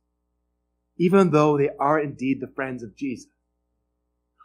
even 0.99 1.31
though 1.31 1.57
they 1.57 1.71
are 1.79 1.99
indeed 1.99 2.41
the 2.41 2.47
friends 2.47 2.83
of 2.83 2.95
Jesus. 2.95 3.27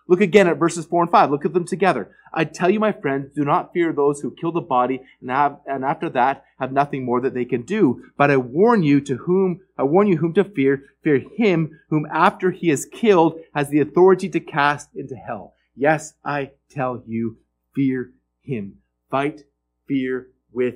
Look 0.07 0.21
again 0.21 0.47
at 0.47 0.59
verses 0.59 0.85
4 0.85 1.03
and 1.03 1.11
5. 1.11 1.31
Look 1.31 1.45
at 1.45 1.53
them 1.53 1.65
together. 1.65 2.15
I 2.31 2.43
tell 2.43 2.69
you, 2.69 2.79
my 2.79 2.91
friends, 2.91 3.33
do 3.33 3.43
not 3.43 3.73
fear 3.73 3.91
those 3.91 4.21
who 4.21 4.31
kill 4.31 4.51
the 4.51 4.61
body 4.61 5.01
and 5.19 5.31
have, 5.31 5.59
and 5.65 5.83
after 5.83 6.09
that 6.11 6.45
have 6.59 6.71
nothing 6.71 7.03
more 7.03 7.21
that 7.21 7.33
they 7.33 7.45
can 7.45 7.63
do. 7.63 8.03
But 8.17 8.29
I 8.29 8.37
warn 8.37 8.83
you 8.83 9.01
to 9.01 9.15
whom, 9.17 9.61
I 9.77 9.83
warn 9.83 10.07
you 10.07 10.17
whom 10.17 10.33
to 10.33 10.43
fear. 10.43 10.83
Fear 11.03 11.23
him 11.35 11.79
whom 11.89 12.05
after 12.11 12.51
he 12.51 12.69
is 12.69 12.85
killed 12.85 13.39
has 13.55 13.69
the 13.69 13.79
authority 13.79 14.29
to 14.29 14.39
cast 14.39 14.89
into 14.95 15.15
hell. 15.15 15.55
Yes, 15.75 16.13
I 16.23 16.51
tell 16.69 17.03
you, 17.07 17.37
fear 17.73 18.11
him. 18.41 18.77
Fight 19.09 19.43
fear 19.87 20.27
with 20.51 20.75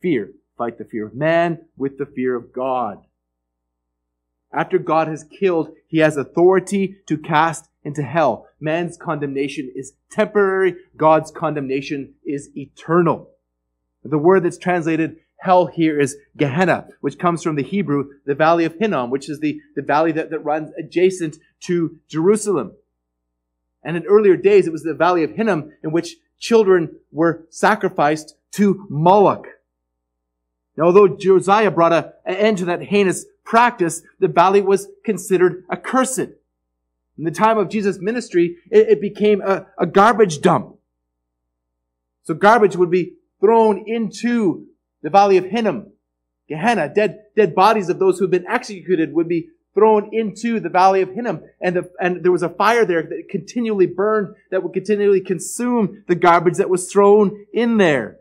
fear. 0.00 0.32
Fight 0.56 0.78
the 0.78 0.84
fear 0.84 1.06
of 1.06 1.14
man 1.14 1.66
with 1.76 1.98
the 1.98 2.06
fear 2.06 2.34
of 2.34 2.52
God. 2.52 3.04
After 4.52 4.78
God 4.78 5.08
has 5.08 5.24
killed, 5.24 5.74
he 5.86 5.98
has 5.98 6.16
authority 6.16 6.96
to 7.06 7.18
cast 7.18 7.67
into 7.88 8.02
hell. 8.02 8.46
Man's 8.60 8.96
condemnation 8.96 9.72
is 9.74 9.94
temporary. 10.10 10.76
God's 10.96 11.30
condemnation 11.30 12.14
is 12.24 12.50
eternal. 12.54 13.30
The 14.04 14.18
word 14.18 14.44
that's 14.44 14.58
translated 14.58 15.16
hell 15.38 15.66
here 15.66 15.98
is 15.98 16.16
Gehenna, 16.36 16.88
which 17.00 17.18
comes 17.18 17.42
from 17.42 17.56
the 17.56 17.62
Hebrew, 17.62 18.10
the 18.26 18.34
valley 18.34 18.64
of 18.66 18.74
Hinnom, 18.74 19.10
which 19.10 19.28
is 19.28 19.40
the, 19.40 19.60
the 19.74 19.82
valley 19.82 20.12
that, 20.12 20.30
that 20.30 20.44
runs 20.44 20.70
adjacent 20.78 21.38
to 21.60 21.98
Jerusalem. 22.08 22.72
And 23.82 23.96
in 23.96 24.04
earlier 24.04 24.36
days, 24.36 24.66
it 24.66 24.72
was 24.72 24.82
the 24.82 24.94
valley 24.94 25.24
of 25.24 25.30
Hinnom 25.30 25.72
in 25.82 25.90
which 25.90 26.16
children 26.38 26.96
were 27.10 27.46
sacrificed 27.48 28.34
to 28.52 28.86
Moloch. 28.90 29.46
Now, 30.76 30.84
although 30.84 31.08
Josiah 31.08 31.70
brought 31.70 31.92
a, 31.92 32.12
an 32.26 32.36
end 32.36 32.58
to 32.58 32.66
that 32.66 32.82
heinous 32.82 33.24
practice, 33.44 34.02
the 34.18 34.28
valley 34.28 34.60
was 34.60 34.88
considered 35.04 35.64
accursed. 35.70 36.28
In 37.18 37.24
the 37.24 37.30
time 37.32 37.58
of 37.58 37.68
Jesus' 37.68 37.98
ministry, 37.98 38.56
it, 38.70 38.88
it 38.88 39.00
became 39.00 39.42
a, 39.42 39.66
a 39.76 39.86
garbage 39.86 40.40
dump. 40.40 40.76
So 42.22 42.34
garbage 42.34 42.76
would 42.76 42.90
be 42.90 43.14
thrown 43.40 43.84
into 43.86 44.66
the 45.02 45.10
valley 45.10 45.36
of 45.36 45.44
Hinnom. 45.44 45.92
Gehenna, 46.48 46.88
dead, 46.88 47.18
dead 47.36 47.54
bodies 47.54 47.88
of 47.88 47.98
those 47.98 48.18
who 48.18 48.24
had 48.24 48.30
been 48.30 48.46
executed 48.46 49.12
would 49.12 49.28
be 49.28 49.48
thrown 49.74 50.10
into 50.12 50.60
the 50.60 50.68
valley 50.68 51.02
of 51.02 51.10
Hinnom. 51.10 51.42
And, 51.60 51.76
the, 51.76 51.90
and 52.00 52.22
there 52.24 52.32
was 52.32 52.42
a 52.42 52.48
fire 52.48 52.84
there 52.84 53.02
that 53.02 53.28
continually 53.28 53.86
burned, 53.86 54.34
that 54.50 54.62
would 54.62 54.72
continually 54.72 55.20
consume 55.20 56.04
the 56.06 56.14
garbage 56.14 56.56
that 56.56 56.70
was 56.70 56.90
thrown 56.90 57.46
in 57.52 57.76
there. 57.76 58.18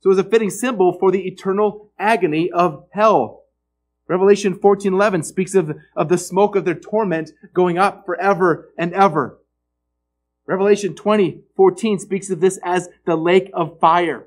So 0.00 0.10
it 0.10 0.16
was 0.16 0.18
a 0.18 0.24
fitting 0.24 0.50
symbol 0.50 0.96
for 0.98 1.10
the 1.10 1.26
eternal 1.26 1.90
agony 1.98 2.50
of 2.50 2.86
hell. 2.90 3.37
Revelation 4.08 4.54
14:11 4.58 5.22
speaks 5.22 5.54
of, 5.54 5.78
of 5.94 6.08
the 6.08 6.18
smoke 6.18 6.56
of 6.56 6.64
their 6.64 6.74
torment 6.74 7.32
going 7.52 7.78
up 7.78 8.06
forever 8.06 8.70
and 8.76 8.92
ever. 8.94 9.38
Revelation 10.46 10.94
20:14 10.94 12.00
speaks 12.00 12.30
of 12.30 12.40
this 12.40 12.58
as 12.64 12.88
the 13.04 13.16
lake 13.16 13.50
of 13.52 13.78
fire. 13.78 14.26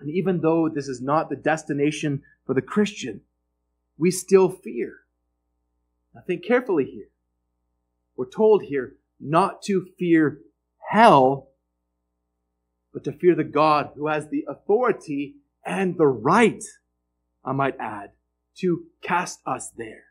And 0.00 0.10
even 0.10 0.40
though 0.40 0.68
this 0.68 0.88
is 0.88 1.00
not 1.00 1.30
the 1.30 1.36
destination 1.36 2.22
for 2.44 2.52
the 2.52 2.60
Christian, 2.60 3.20
we 3.96 4.10
still 4.10 4.50
fear. 4.50 5.04
Now 6.12 6.22
think 6.26 6.44
carefully 6.44 6.84
here. 6.84 7.08
We're 8.16 8.28
told 8.28 8.64
here 8.64 8.96
not 9.20 9.62
to 9.62 9.86
fear 9.96 10.40
hell, 10.90 11.48
but 12.92 13.04
to 13.04 13.12
fear 13.12 13.36
the 13.36 13.44
God 13.44 13.92
who 13.94 14.08
has 14.08 14.28
the 14.28 14.44
authority 14.48 15.36
and 15.64 15.96
the 15.96 16.06
right, 16.06 16.62
I 17.44 17.52
might 17.52 17.76
add, 17.78 18.10
to 18.56 18.84
cast 19.02 19.40
us 19.46 19.70
there. 19.76 20.04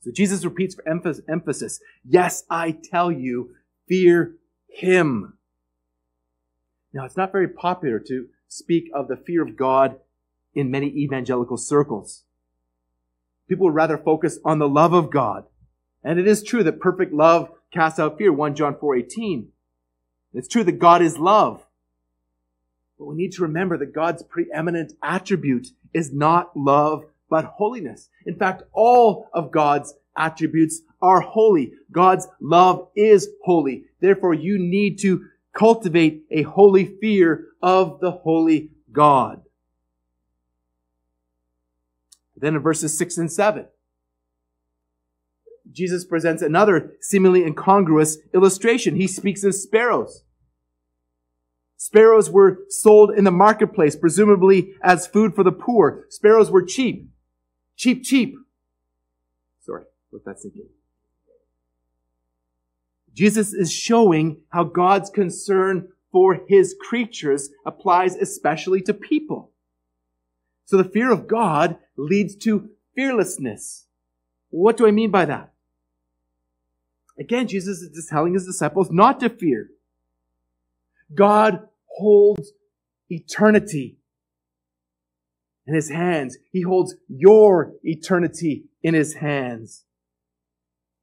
So 0.00 0.10
Jesus 0.10 0.44
repeats 0.44 0.74
for 0.74 0.88
emphasis, 0.88 1.80
yes, 2.04 2.44
I 2.48 2.72
tell 2.72 3.12
you, 3.12 3.54
fear 3.86 4.36
him. 4.68 5.34
Now, 6.92 7.04
it's 7.04 7.16
not 7.16 7.32
very 7.32 7.48
popular 7.48 8.00
to 8.00 8.28
speak 8.48 8.90
of 8.94 9.08
the 9.08 9.16
fear 9.16 9.42
of 9.42 9.56
God 9.56 10.00
in 10.54 10.70
many 10.70 10.88
evangelical 10.88 11.56
circles. 11.56 12.24
People 13.48 13.66
would 13.66 13.74
rather 13.74 13.98
focus 13.98 14.38
on 14.44 14.58
the 14.58 14.68
love 14.68 14.92
of 14.92 15.10
God. 15.10 15.44
And 16.02 16.18
it 16.18 16.26
is 16.26 16.42
true 16.42 16.62
that 16.64 16.80
perfect 16.80 17.12
love 17.12 17.50
casts 17.72 17.98
out 17.98 18.16
fear, 18.18 18.32
1 18.32 18.54
John 18.54 18.76
4 18.78 18.96
18. 18.96 19.48
It's 20.32 20.48
true 20.48 20.64
that 20.64 20.78
God 20.78 21.02
is 21.02 21.18
love. 21.18 21.66
But 23.00 23.06
we 23.06 23.16
need 23.16 23.32
to 23.32 23.42
remember 23.42 23.78
that 23.78 23.94
God's 23.94 24.22
preeminent 24.22 24.92
attribute 25.02 25.68
is 25.94 26.12
not 26.12 26.54
love, 26.54 27.06
but 27.30 27.46
holiness. 27.46 28.10
In 28.26 28.36
fact, 28.36 28.62
all 28.74 29.30
of 29.32 29.50
God's 29.50 29.94
attributes 30.14 30.82
are 31.00 31.22
holy. 31.22 31.72
God's 31.90 32.28
love 32.42 32.88
is 32.94 33.30
holy. 33.42 33.84
Therefore, 34.00 34.34
you 34.34 34.58
need 34.58 34.98
to 34.98 35.24
cultivate 35.54 36.24
a 36.30 36.42
holy 36.42 36.84
fear 36.84 37.46
of 37.62 38.00
the 38.00 38.10
holy 38.10 38.68
God. 38.92 39.40
Then 42.36 42.54
in 42.54 42.60
verses 42.60 42.98
6 42.98 43.16
and 43.16 43.32
7, 43.32 43.64
Jesus 45.72 46.04
presents 46.04 46.42
another 46.42 46.92
seemingly 47.00 47.44
incongruous 47.44 48.18
illustration. 48.34 48.96
He 48.96 49.06
speaks 49.06 49.42
of 49.42 49.54
sparrows. 49.54 50.22
Sparrows 51.80 52.28
were 52.28 52.58
sold 52.68 53.10
in 53.10 53.24
the 53.24 53.30
marketplace, 53.30 53.96
presumably 53.96 54.74
as 54.82 55.06
food 55.06 55.34
for 55.34 55.42
the 55.42 55.50
poor. 55.50 56.04
Sparrows 56.10 56.50
were 56.50 56.62
cheap. 56.62 57.08
Cheap, 57.74 58.04
cheap. 58.04 58.36
Sorry, 59.64 59.84
let 60.12 60.22
that 60.26 60.40
sink 60.40 60.56
in. 60.56 60.68
Jesus 63.14 63.54
is 63.54 63.72
showing 63.72 64.42
how 64.50 64.64
God's 64.64 65.08
concern 65.08 65.88
for 66.12 66.42
his 66.50 66.76
creatures 66.78 67.48
applies 67.64 68.14
especially 68.14 68.82
to 68.82 68.92
people. 68.92 69.50
So 70.66 70.76
the 70.76 70.84
fear 70.84 71.10
of 71.10 71.26
God 71.26 71.78
leads 71.96 72.36
to 72.44 72.68
fearlessness. 72.94 73.86
What 74.50 74.76
do 74.76 74.86
I 74.86 74.90
mean 74.90 75.10
by 75.10 75.24
that? 75.24 75.54
Again, 77.18 77.48
Jesus 77.48 77.80
is 77.80 78.06
telling 78.10 78.34
his 78.34 78.44
disciples 78.44 78.90
not 78.90 79.18
to 79.20 79.30
fear. 79.30 79.70
God 81.14 81.66
holds 81.96 82.52
eternity 83.08 83.98
in 85.66 85.74
his 85.74 85.90
hands. 85.90 86.38
He 86.52 86.62
holds 86.62 86.94
your 87.08 87.72
eternity 87.82 88.64
in 88.82 88.94
his 88.94 89.14
hands. 89.14 89.84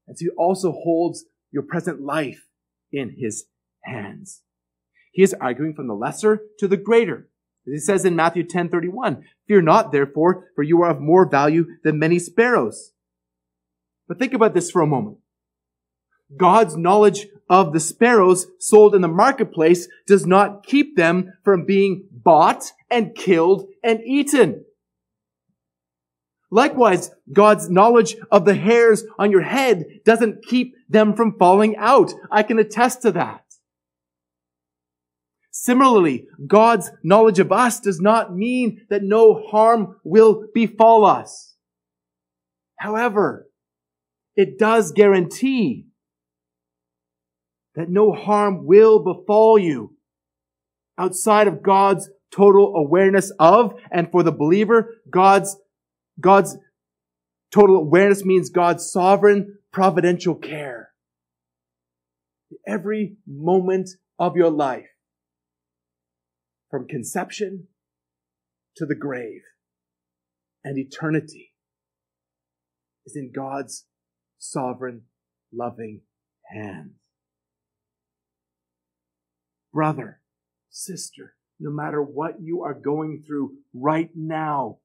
And 0.08 0.18
he 0.20 0.30
also 0.38 0.72
holds 0.72 1.26
your 1.52 1.64
present 1.64 2.02
life 2.02 2.48
in 2.92 3.16
his 3.18 3.46
hands. 3.84 4.42
He 5.12 5.24
is 5.24 5.34
arguing 5.34 5.74
from 5.74 5.88
the 5.88 5.96
lesser 5.96 6.42
to 6.60 6.68
the 6.68 6.78
greater. 6.78 7.30
As 7.68 7.74
he 7.74 7.80
says 7.80 8.06
in 8.06 8.16
Matthew 8.16 8.44
10 8.44 8.70
31, 8.70 9.24
Fear 9.48 9.62
not, 9.64 9.92
therefore, 9.92 10.46
for 10.56 10.64
you 10.64 10.82
are 10.84 10.92
of 10.92 11.02
more 11.02 11.30
value 11.30 11.66
than 11.84 12.00
many 12.00 12.20
sparrows. 12.20 12.92
But 14.08 14.20
think 14.20 14.34
about 14.34 14.54
this 14.54 14.72
for 14.72 14.82
a 14.82 14.88
moment. 14.88 15.18
God's 16.36 16.75
knowledge 16.75 17.28
of 17.49 17.71
the 17.71 17.80
sparrows 17.80 18.47
sold 18.59 18.93
in 18.93 19.01
the 19.01 19.07
marketplace 19.07 19.88
does 20.05 20.25
not 20.25 20.65
keep 20.65 20.97
them 20.97 21.34
from 21.43 21.65
being 21.65 22.07
bought 22.11 22.71
and 22.89 23.15
killed 23.15 23.67
and 23.84 24.01
eaten. 24.03 24.65
Likewise, 26.49 27.11
God's 27.32 27.69
knowledge 27.69 28.15
of 28.32 28.45
the 28.45 28.55
hairs 28.55 29.03
on 29.19 29.32
your 29.32 29.41
head 29.41 29.86
doesn't 30.05 30.45
keep 30.45 30.75
them 30.89 31.13
from 31.13 31.38
falling 31.38 31.75
out. 31.78 32.13
I 32.32 32.43
can 32.43 32.57
attest 32.57 33.01
to 33.01 33.11
that. 33.13 33.43
Similarly, 35.51 36.28
God's 36.45 36.91
knowledge 37.03 37.39
of 37.39 37.51
us 37.51 37.80
does 37.80 37.99
not 37.99 38.36
mean 38.36 38.86
that 38.89 39.03
no 39.03 39.43
harm 39.49 39.97
will 40.03 40.45
befall 40.53 41.03
us. 41.03 41.55
However, 42.78 43.49
it 44.36 44.59
does 44.59 44.91
guarantee 44.91 45.87
that 47.78 47.89
no 47.91 48.11
harm 48.11 48.65
will 48.65 48.97
befall 48.99 49.57
you 49.57 49.95
outside 50.97 51.47
of 51.47 51.61
God's 51.61 52.09
total 52.32 52.73
awareness 52.75 53.32
of, 53.39 53.80
and 53.91 54.11
for 54.11 54.23
the 54.23 54.32
believer, 54.32 54.95
God's, 55.09 55.55
God's 56.19 56.57
total 57.53 57.75
awareness 57.78 58.25
means 58.25 58.49
God's 58.49 58.91
sovereign 58.91 59.59
providential 59.71 60.34
care. 60.34 60.89
Every 62.67 63.17
moment 63.28 63.91
of 64.17 64.36
your 64.36 64.49
life, 64.49 64.88
from 66.71 66.88
conception 66.88 67.67
to 68.78 68.88
the 68.88 68.95
grave 68.95 69.41
and 70.63 70.80
eternity, 70.80 71.53
is 73.05 73.15
in 73.15 73.32
God's 73.32 73.86
sovereign, 74.39 75.03
loving 75.53 76.01
hands 76.51 76.95
brother, 79.78 80.19
sister, 80.71 81.36
no 81.59 81.69
matter 81.69 82.01
what 82.01 82.41
you 82.41 82.63
are 82.63 82.73
going 82.73 83.23
through 83.28 83.51
right 83.75 84.09
now, 84.15 84.80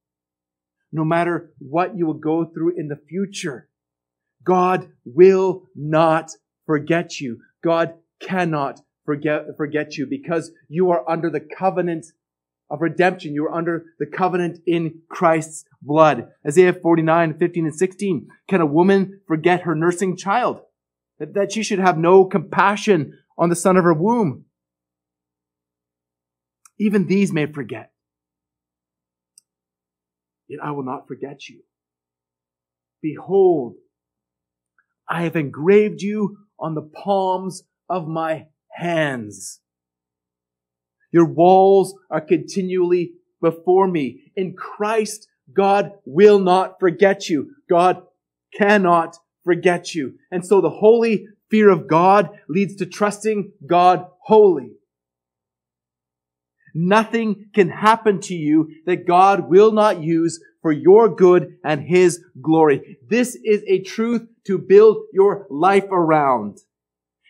no 0.92 1.02
matter 1.02 1.50
what 1.58 1.96
you 1.96 2.04
will 2.04 2.12
go 2.12 2.44
through 2.44 2.74
in 2.76 2.88
the 2.88 3.00
future, 3.08 3.70
God 4.44 4.90
will 5.06 5.62
not 5.74 6.32
forget 6.66 7.22
you. 7.22 7.40
God 7.64 7.94
cannot 8.20 8.82
forget, 9.06 9.46
forget 9.56 9.96
you 9.96 10.06
because 10.06 10.52
you 10.68 10.90
are 10.90 11.08
under 11.10 11.30
the 11.30 11.40
covenant 11.40 12.04
of 12.68 12.82
redemption. 12.82 13.32
You 13.32 13.46
are 13.46 13.54
under 13.54 13.86
the 13.98 14.04
covenant 14.04 14.58
in 14.66 15.00
Christ's 15.08 15.64
blood. 15.80 16.28
Isaiah 16.46 16.74
49, 16.74 17.38
15 17.38 17.64
and 17.64 17.74
16. 17.74 18.28
Can 18.46 18.60
a 18.60 18.66
woman 18.66 19.22
forget 19.26 19.62
her 19.62 19.74
nursing 19.74 20.18
child? 20.18 20.60
That, 21.18 21.32
that 21.32 21.52
she 21.52 21.62
should 21.62 21.78
have 21.78 21.96
no 21.96 22.26
compassion 22.26 23.18
on 23.38 23.48
the 23.48 23.56
son 23.56 23.78
of 23.78 23.84
her 23.84 23.94
womb. 23.94 24.44
Even 26.82 27.06
these 27.06 27.32
may 27.32 27.46
forget. 27.46 27.92
Yet 30.48 30.58
I 30.60 30.72
will 30.72 30.82
not 30.82 31.06
forget 31.06 31.48
you. 31.48 31.60
Behold, 33.00 33.76
I 35.08 35.22
have 35.22 35.36
engraved 35.36 36.02
you 36.02 36.38
on 36.58 36.74
the 36.74 36.82
palms 36.82 37.62
of 37.88 38.08
my 38.08 38.46
hands. 38.72 39.60
Your 41.12 41.26
walls 41.26 41.94
are 42.10 42.20
continually 42.20 43.12
before 43.40 43.86
me. 43.86 44.32
In 44.34 44.56
Christ, 44.56 45.28
God 45.54 45.92
will 46.04 46.40
not 46.40 46.80
forget 46.80 47.28
you. 47.28 47.52
God 47.70 48.02
cannot 48.58 49.18
forget 49.44 49.94
you. 49.94 50.14
And 50.32 50.44
so 50.44 50.60
the 50.60 50.70
holy 50.70 51.26
fear 51.48 51.70
of 51.70 51.86
God 51.86 52.30
leads 52.48 52.74
to 52.76 52.86
trusting 52.86 53.52
God 53.64 54.04
wholly. 54.22 54.72
Nothing 56.74 57.46
can 57.54 57.68
happen 57.68 58.20
to 58.22 58.34
you 58.34 58.70
that 58.86 59.06
God 59.06 59.48
will 59.48 59.72
not 59.72 60.02
use 60.02 60.40
for 60.62 60.72
your 60.72 61.08
good 61.08 61.58
and 61.64 61.82
His 61.82 62.24
glory. 62.40 62.98
This 63.08 63.36
is 63.44 63.62
a 63.66 63.82
truth 63.82 64.26
to 64.46 64.58
build 64.58 65.04
your 65.12 65.46
life 65.50 65.84
around. 65.90 66.58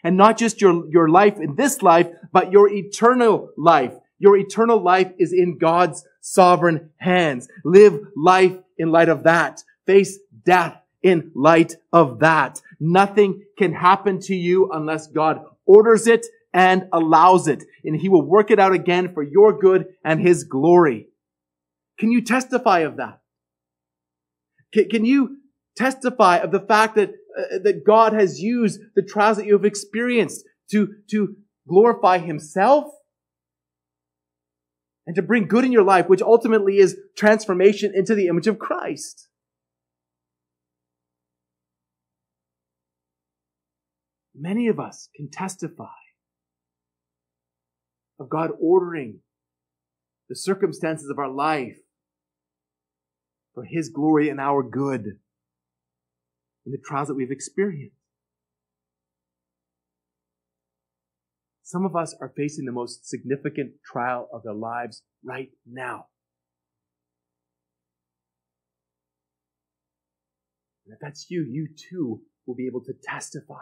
And 0.05 0.17
not 0.17 0.37
just 0.37 0.61
your, 0.61 0.87
your 0.91 1.09
life 1.09 1.39
in 1.39 1.55
this 1.55 1.83
life, 1.83 2.09
but 2.33 2.53
your 2.53 2.69
eternal 2.69 3.51
life. 3.57 3.95
Your 4.19 4.37
eternal 4.37 4.81
life 4.81 5.13
is 5.19 5.33
in 5.33 5.59
God's 5.59 6.05
sovereign 6.21 6.91
hands. 6.97 7.49
Live 7.65 7.99
life 8.17 8.57
in 8.79 8.91
light 8.91 9.09
of 9.09 9.25
that. 9.25 9.63
Face 9.87 10.19
death 10.45 10.77
in 11.03 11.33
light 11.35 11.75
of 11.93 12.21
that. 12.21 12.61
Nothing 12.79 13.43
can 13.59 13.73
happen 13.73 14.21
to 14.21 14.35
you 14.35 14.71
unless 14.73 15.07
God 15.09 15.45
orders 15.67 16.07
it 16.07 16.27
and 16.53 16.89
allows 16.93 17.49
it. 17.49 17.65
And 17.85 17.97
he 17.97 18.09
will 18.09 18.23
work 18.27 18.51
it 18.51 18.59
out 18.59 18.73
again 18.73 19.13
for 19.15 19.23
your 19.23 19.59
good 19.59 19.87
and 20.05 20.21
his 20.21 20.45
glory. 20.45 21.09
Can 21.99 22.11
you 22.11 22.23
testify 22.23 22.81
of 22.81 22.97
that? 22.97 23.21
Can, 24.73 24.89
can 24.89 25.05
you 25.05 25.39
testify 25.77 26.39
of 26.39 26.51
the 26.51 26.61
fact 26.61 26.97
that, 26.97 27.11
uh, 27.11 27.59
that 27.65 27.85
God 27.87 28.13
has 28.13 28.41
used 28.41 28.81
the 28.95 29.03
trials 29.03 29.37
that 29.37 29.47
you 29.47 29.55
have 29.55 29.65
experienced 29.65 30.45
to, 30.71 30.89
to 31.11 31.37
glorify 31.69 32.19
himself 32.19 32.87
and 35.07 35.17
to 35.17 35.23
bring 35.23 35.49
good 35.49 35.65
in 35.65 35.73
your 35.73 35.83
life, 35.83 36.09
which 36.09 36.23
ultimately 36.23 36.79
is 36.79 36.99
transformation 37.17 37.93
into 37.95 38.15
the 38.15 38.27
image 38.27 38.47
of 38.47 38.59
Christ? 38.59 39.29
Many 44.35 44.69
of 44.69 44.81
us 44.81 45.09
can 45.15 45.31
testify 45.31 46.02
of 48.23 48.31
God 48.31 48.51
ordering 48.61 49.19
the 50.29 50.37
circumstances 50.37 51.11
of 51.11 51.19
our 51.19 51.31
life 51.31 51.79
for 53.55 53.65
His 53.65 53.91
glory 53.91 54.29
and 54.29 54.41
our 54.41 54.63
good 54.63 55.19
in 56.65 56.73
the 56.73 56.79
trials 56.87 57.09
that 57.09 57.15
we've 57.15 57.31
experienced. 57.31 57.97
Some 61.65 61.85
of 61.85 61.97
us 61.97 62.15
are 62.21 62.33
facing 62.37 62.65
the 62.65 62.73
most 62.73 63.09
significant 63.09 63.73
trial 63.85 64.29
of 64.33 64.43
their 64.43 64.55
lives 64.55 65.03
right 65.25 65.49
now. 65.67 66.07
And 70.87 70.95
if 70.95 71.01
that's 71.01 71.27
you, 71.31 71.47
you 71.49 71.69
too 71.91 72.21
will 72.47 72.55
be 72.55 72.67
able 72.67 72.83
to 72.85 72.93
testify 73.03 73.55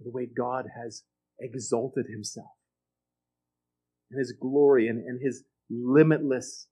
the 0.00 0.10
way 0.10 0.26
God 0.26 0.66
has 0.76 1.02
exalted 1.40 2.06
himself 2.10 2.50
and 4.10 4.18
his 4.18 4.32
glory 4.40 4.88
and, 4.88 4.98
and 5.04 5.20
his 5.22 5.44
limitless 5.70 6.68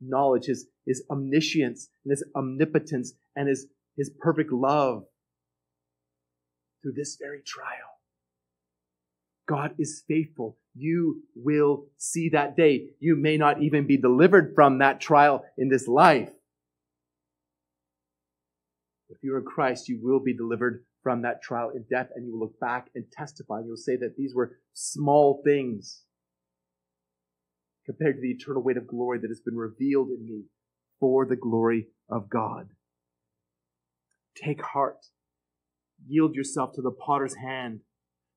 knowledge, 0.00 0.46
his, 0.46 0.66
his 0.86 1.04
omniscience 1.10 1.88
and 2.04 2.10
his 2.10 2.24
omnipotence 2.36 3.14
and 3.34 3.48
his, 3.48 3.66
his 3.96 4.10
perfect 4.20 4.52
love. 4.52 5.04
through 6.82 6.92
this 6.92 7.16
very 7.20 7.40
trial. 7.44 7.98
God 9.48 9.74
is 9.78 10.02
faithful. 10.08 10.58
You 10.74 11.22
will 11.34 11.86
see 11.96 12.30
that 12.30 12.56
day. 12.56 12.88
You 13.00 13.16
may 13.16 13.36
not 13.36 13.62
even 13.62 13.86
be 13.86 13.96
delivered 13.96 14.52
from 14.54 14.78
that 14.78 15.00
trial 15.00 15.44
in 15.56 15.68
this 15.68 15.88
life. 15.88 16.30
If 19.08 19.18
you're 19.22 19.38
in 19.38 19.44
Christ, 19.44 19.88
you 19.88 20.00
will 20.02 20.20
be 20.20 20.36
delivered 20.36 20.84
from 21.06 21.22
that 21.22 21.40
trial 21.40 21.70
in 21.70 21.84
death, 21.88 22.08
and 22.16 22.26
you 22.26 22.32
will 22.32 22.40
look 22.40 22.58
back 22.58 22.88
and 22.96 23.04
testify. 23.12 23.58
And 23.58 23.68
you'll 23.68 23.76
say 23.76 23.94
that 23.94 24.16
these 24.16 24.34
were 24.34 24.58
small 24.72 25.40
things 25.44 26.02
compared 27.84 28.16
to 28.16 28.20
the 28.20 28.32
eternal 28.32 28.60
weight 28.60 28.76
of 28.76 28.88
glory 28.88 29.20
that 29.20 29.30
has 29.30 29.38
been 29.38 29.54
revealed 29.54 30.08
in 30.08 30.26
me 30.26 30.46
for 30.98 31.24
the 31.24 31.36
glory 31.36 31.86
of 32.10 32.28
God. 32.28 32.70
Take 34.34 34.60
heart. 34.60 35.06
Yield 36.08 36.34
yourself 36.34 36.72
to 36.72 36.82
the 36.82 36.90
potter's 36.90 37.36
hand. 37.36 37.82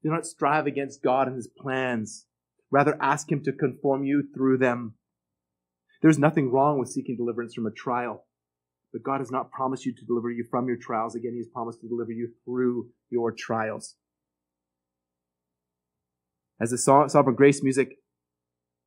Do 0.03 0.11
not 0.11 0.27
strive 0.27 0.67
against 0.67 1.01
God 1.01 1.25
and 1.25 1.37
his 1.37 1.49
plans. 1.57 2.27
Rather, 2.69 2.99
ask 3.01 3.31
him 3.31 3.41
to 3.45 3.51
conform 3.51 4.03
you 4.03 4.25
through 4.31 4.59
them. 4.59 4.93
There's 6.03 6.19
nothing 6.19 6.51
wrong 6.51 6.77
with 6.77 6.89
seeking 6.89 7.17
deliverance 7.17 7.55
from 7.55 7.65
a 7.65 7.71
trial. 7.71 8.27
But 8.91 9.03
God 9.03 9.19
has 9.19 9.31
not 9.31 9.51
promised 9.51 9.85
you 9.85 9.93
to 9.93 10.05
deliver 10.05 10.31
you 10.31 10.43
from 10.49 10.67
your 10.67 10.77
trials. 10.77 11.15
Again, 11.15 11.33
He 11.33 11.39
has 11.39 11.47
promised 11.53 11.81
to 11.81 11.87
deliver 11.87 12.11
you 12.11 12.29
through 12.43 12.89
your 13.09 13.31
trials. 13.31 13.95
As 16.59 16.71
the 16.71 16.77
Sovereign 16.77 17.35
Grace 17.35 17.63
music 17.63 17.97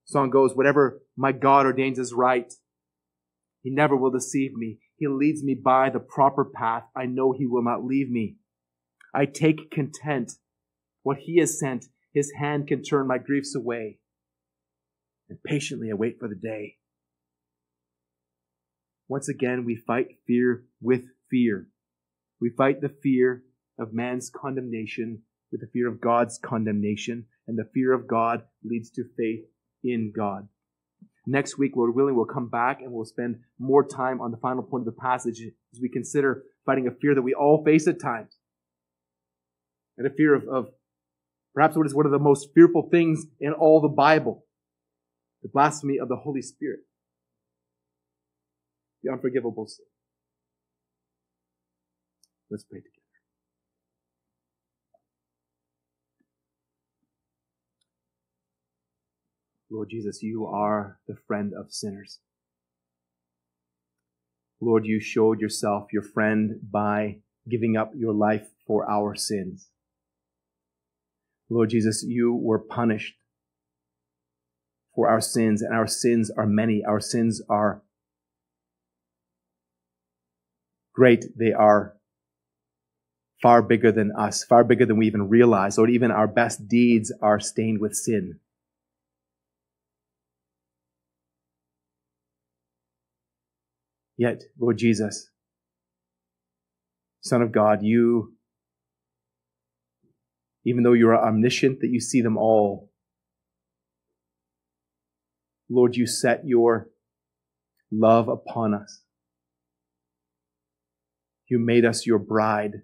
song 0.05 0.31
goes, 0.31 0.55
whatever 0.55 1.01
my 1.17 1.33
God 1.33 1.67
ordains 1.67 1.99
is 1.99 2.13
right, 2.13 2.53
He 3.63 3.71
never 3.71 3.97
will 3.97 4.11
deceive 4.11 4.55
me. 4.55 4.79
He 4.97 5.07
leads 5.07 5.43
me 5.45 5.55
by 5.55 5.89
the 5.89 6.01
proper 6.01 6.45
path. 6.45 6.85
I 6.97 7.07
know 7.07 7.33
He 7.33 7.47
will 7.47 7.63
not 7.63 7.85
leave 7.85 8.11
me. 8.11 8.37
I 9.15 9.27
take 9.27 9.71
content. 9.71 10.33
What 11.05 11.19
He 11.19 11.39
has 11.39 11.59
sent, 11.59 11.87
His 12.13 12.33
hand 12.39 12.67
can 12.67 12.83
turn 12.83 13.07
my 13.07 13.19
griefs 13.19 13.55
away. 13.55 14.01
And 15.29 15.43
patiently 15.43 15.91
I 15.91 15.95
wait 15.95 16.19
for 16.19 16.29
the 16.29 16.35
day 16.35 16.77
once 19.09 19.29
again, 19.29 19.65
we 19.65 19.77
fight 19.77 20.19
fear 20.27 20.65
with 20.81 21.05
fear. 21.31 21.69
We 22.41 22.51
fight 22.51 22.81
the 22.81 22.89
fear 22.89 23.43
of 23.79 23.93
man's 23.93 24.31
condemnation 24.31 25.23
with 25.51 25.61
the 25.61 25.67
fear 25.67 25.89
of 25.89 26.01
God's 26.01 26.39
condemnation, 26.39 27.27
and 27.47 27.59
the 27.59 27.69
fear 27.75 27.93
of 27.93 28.09
God 28.09 28.43
leads 28.65 28.91
to 28.93 29.05
faith 29.17 29.45
in 29.85 30.13
God. 30.17 30.49
Next 31.27 31.59
week, 31.59 31.73
Lord 31.77 31.95
willing, 31.95 32.17
we'll 32.17 32.25
come 32.25 32.49
back 32.49 32.81
and 32.81 32.91
we'll 32.91 33.05
spend 33.05 33.41
more 33.59 33.87
time 33.87 34.21
on 34.21 34.31
the 34.31 34.39
final 34.39 34.63
point 34.63 34.87
of 34.87 34.95
the 34.95 35.01
passage 35.01 35.41
as 35.41 35.81
we 35.81 35.89
consider 35.89 36.43
fighting 36.67 36.89
a 36.89 36.91
fear 36.91 37.15
that 37.15 37.23
we 37.23 37.35
all 37.35 37.63
face 37.65 37.87
at 37.87 38.01
times. 38.01 38.37
And 39.99 40.07
a 40.07 40.11
fear 40.11 40.35
of, 40.35 40.49
of 40.49 40.69
perhaps 41.55 41.77
what 41.77 41.87
is 41.87 41.95
one 41.95 42.07
of 42.07 42.13
the 42.13 42.19
most 42.19 42.49
fearful 42.55 42.89
things 42.91 43.27
in 43.39 43.53
all 43.53 43.81
the 43.81 43.89
Bible 43.89 44.45
the 45.43 45.49
blasphemy 45.49 45.99
of 45.99 46.09
the 46.09 46.17
Holy 46.17 46.41
Spirit 46.41 46.81
the 49.03 49.13
unforgivable 49.13 49.67
sin. 49.67 49.87
Let's 52.51 52.65
pray 52.65 52.81
together. 52.81 52.99
Lord 59.71 59.89
Jesus, 59.91 60.23
you 60.23 60.47
are 60.47 60.99
the 61.09 61.17
friend 61.27 61.53
of 61.59 61.73
sinners. 61.73 62.19
Lord, 64.61 64.85
you 64.85 65.01
showed 65.01 65.41
yourself 65.41 65.93
your 65.93 66.03
friend 66.03 66.61
by 66.71 67.21
giving 67.49 67.77
up 67.77 67.93
your 67.97 68.13
life 68.13 68.49
for 68.67 68.89
our 68.89 69.15
sins. 69.15 69.71
Lord 71.49 71.71
Jesus, 71.71 72.05
you 72.07 72.35
were 72.35 72.59
punished 72.59 73.15
for 74.95 75.09
our 75.09 75.21
sins, 75.21 75.63
and 75.63 75.75
our 75.75 75.87
sins 75.87 76.31
are 76.31 76.47
many. 76.47 76.85
Our 76.85 77.01
sins 77.01 77.43
are 77.49 77.83
great 80.93 81.25
they 81.37 81.53
are 81.53 81.97
far 83.41 83.61
bigger 83.63 83.91
than 83.91 84.13
us, 84.17 84.45
far 84.45 84.63
bigger 84.63 84.87
than 84.87 84.97
we 84.99 85.07
even 85.07 85.29
realize, 85.29 85.79
or 85.79 85.89
even 85.89 86.11
our 86.11 86.29
best 86.29 86.69
deeds 86.69 87.13
are 87.21 87.41
stained 87.41 87.81
with 87.81 87.95
sin. 87.95 88.39
Yet, 94.17 94.45
Lord 94.61 94.79
Jesus, 94.79 95.31
Son 97.21 97.43
of 97.43 97.51
God, 97.51 97.83
you, 97.83 98.35
even 100.65 100.85
though 100.85 100.93
you 100.93 101.09
are 101.09 101.27
omniscient, 101.27 101.81
that 101.81 101.89
you 101.89 102.01
see 102.01 102.21
them 102.21 102.37
all, 102.37 102.91
Lord, 105.69 105.97
you 105.97 106.07
set 106.07 106.47
your 106.47 106.89
love 107.91 108.29
upon 108.29 108.75
us. 108.75 109.03
You 111.53 111.59
made 111.59 111.85
us 111.85 112.07
your 112.07 112.19
bride 112.19 112.81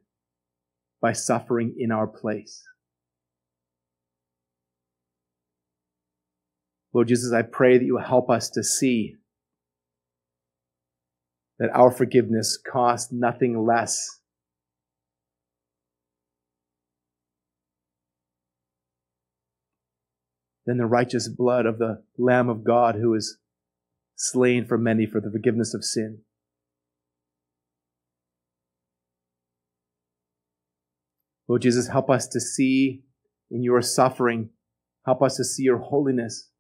by 1.01 1.15
suffering 1.15 1.77
in 1.79 1.91
our 1.91 2.07
place. 2.07 2.63
Lord 6.93 7.09
Jesus, 7.09 7.33
I 7.33 7.41
pray 7.41 7.79
that 7.79 7.85
you 7.87 7.95
will 7.95 8.03
help 8.03 8.29
us 8.29 8.51
to 8.51 8.63
see 8.63 9.17
that 11.59 11.71
our 11.71 11.91
forgiveness 11.91 12.59
costs 12.59 13.11
nothing 13.11 13.65
less 13.65 14.21
than 20.67 20.77
the 20.77 20.85
righteous 20.85 21.27
blood 21.27 21.65
of 21.65 21.79
the 21.79 22.03
Lamb 22.19 22.51
of 22.51 22.65
God 22.65 22.97
who 22.97 23.15
is 23.15 23.39
slain 24.15 24.67
for 24.67 24.77
many 24.77 25.07
for 25.07 25.23
the 25.23 25.31
forgiveness 25.31 25.73
of 25.73 25.83
sin. 25.83 26.19
Lord 31.49 31.63
Jesus, 31.63 31.89
help 31.89 32.11
us 32.11 32.29
to 32.29 32.41
see 32.41 33.03
in 33.51 33.63
your 33.63 33.81
suffering. 33.81 34.51
Help 35.07 35.23
us 35.23 35.37
to 35.37 35.45
see 35.45 35.63
your 35.63 35.79
holiness. 35.79 36.51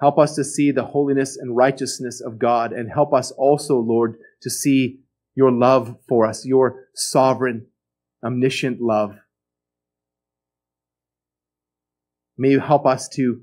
Help 0.00 0.18
us 0.18 0.34
to 0.34 0.44
see 0.44 0.72
the 0.72 0.84
holiness 0.84 1.36
and 1.36 1.56
righteousness 1.56 2.20
of 2.20 2.38
God. 2.38 2.72
And 2.72 2.90
help 2.90 3.14
us 3.14 3.30
also, 3.30 3.78
Lord, 3.78 4.16
to 4.42 4.50
see 4.50 5.00
your 5.34 5.52
love 5.52 5.96
for 6.08 6.26
us, 6.26 6.44
your 6.44 6.86
sovereign, 6.94 7.66
omniscient 8.24 8.80
love. 8.80 9.16
May 12.36 12.50
you 12.50 12.60
help 12.60 12.84
us 12.84 13.08
to 13.10 13.42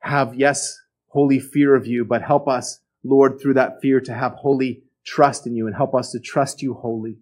have, 0.00 0.34
yes, 0.34 0.76
holy 1.06 1.38
fear 1.38 1.74
of 1.74 1.86
you, 1.86 2.04
but 2.04 2.22
help 2.22 2.48
us, 2.48 2.80
Lord, 3.04 3.40
through 3.40 3.54
that 3.54 3.80
fear 3.80 4.00
to 4.00 4.12
have 4.12 4.32
holy 4.32 4.82
trust 5.06 5.46
in 5.46 5.54
you 5.54 5.66
and 5.66 5.76
help 5.76 5.94
us 5.94 6.10
to 6.10 6.20
trust 6.20 6.60
you 6.60 6.74
wholly 6.74 7.18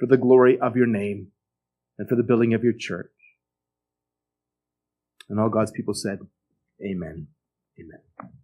for 0.00 0.06
the 0.06 0.16
glory 0.16 0.58
of 0.58 0.76
your 0.76 0.86
name 0.86 1.28
and 1.98 2.08
for 2.08 2.16
the 2.16 2.22
building 2.22 2.54
of 2.54 2.64
your 2.64 2.72
church. 2.72 3.12
And 5.28 5.38
all 5.38 5.50
God's 5.50 5.70
people 5.70 5.94
said, 5.94 6.20
Amen. 6.82 7.28
Amen. 7.78 8.39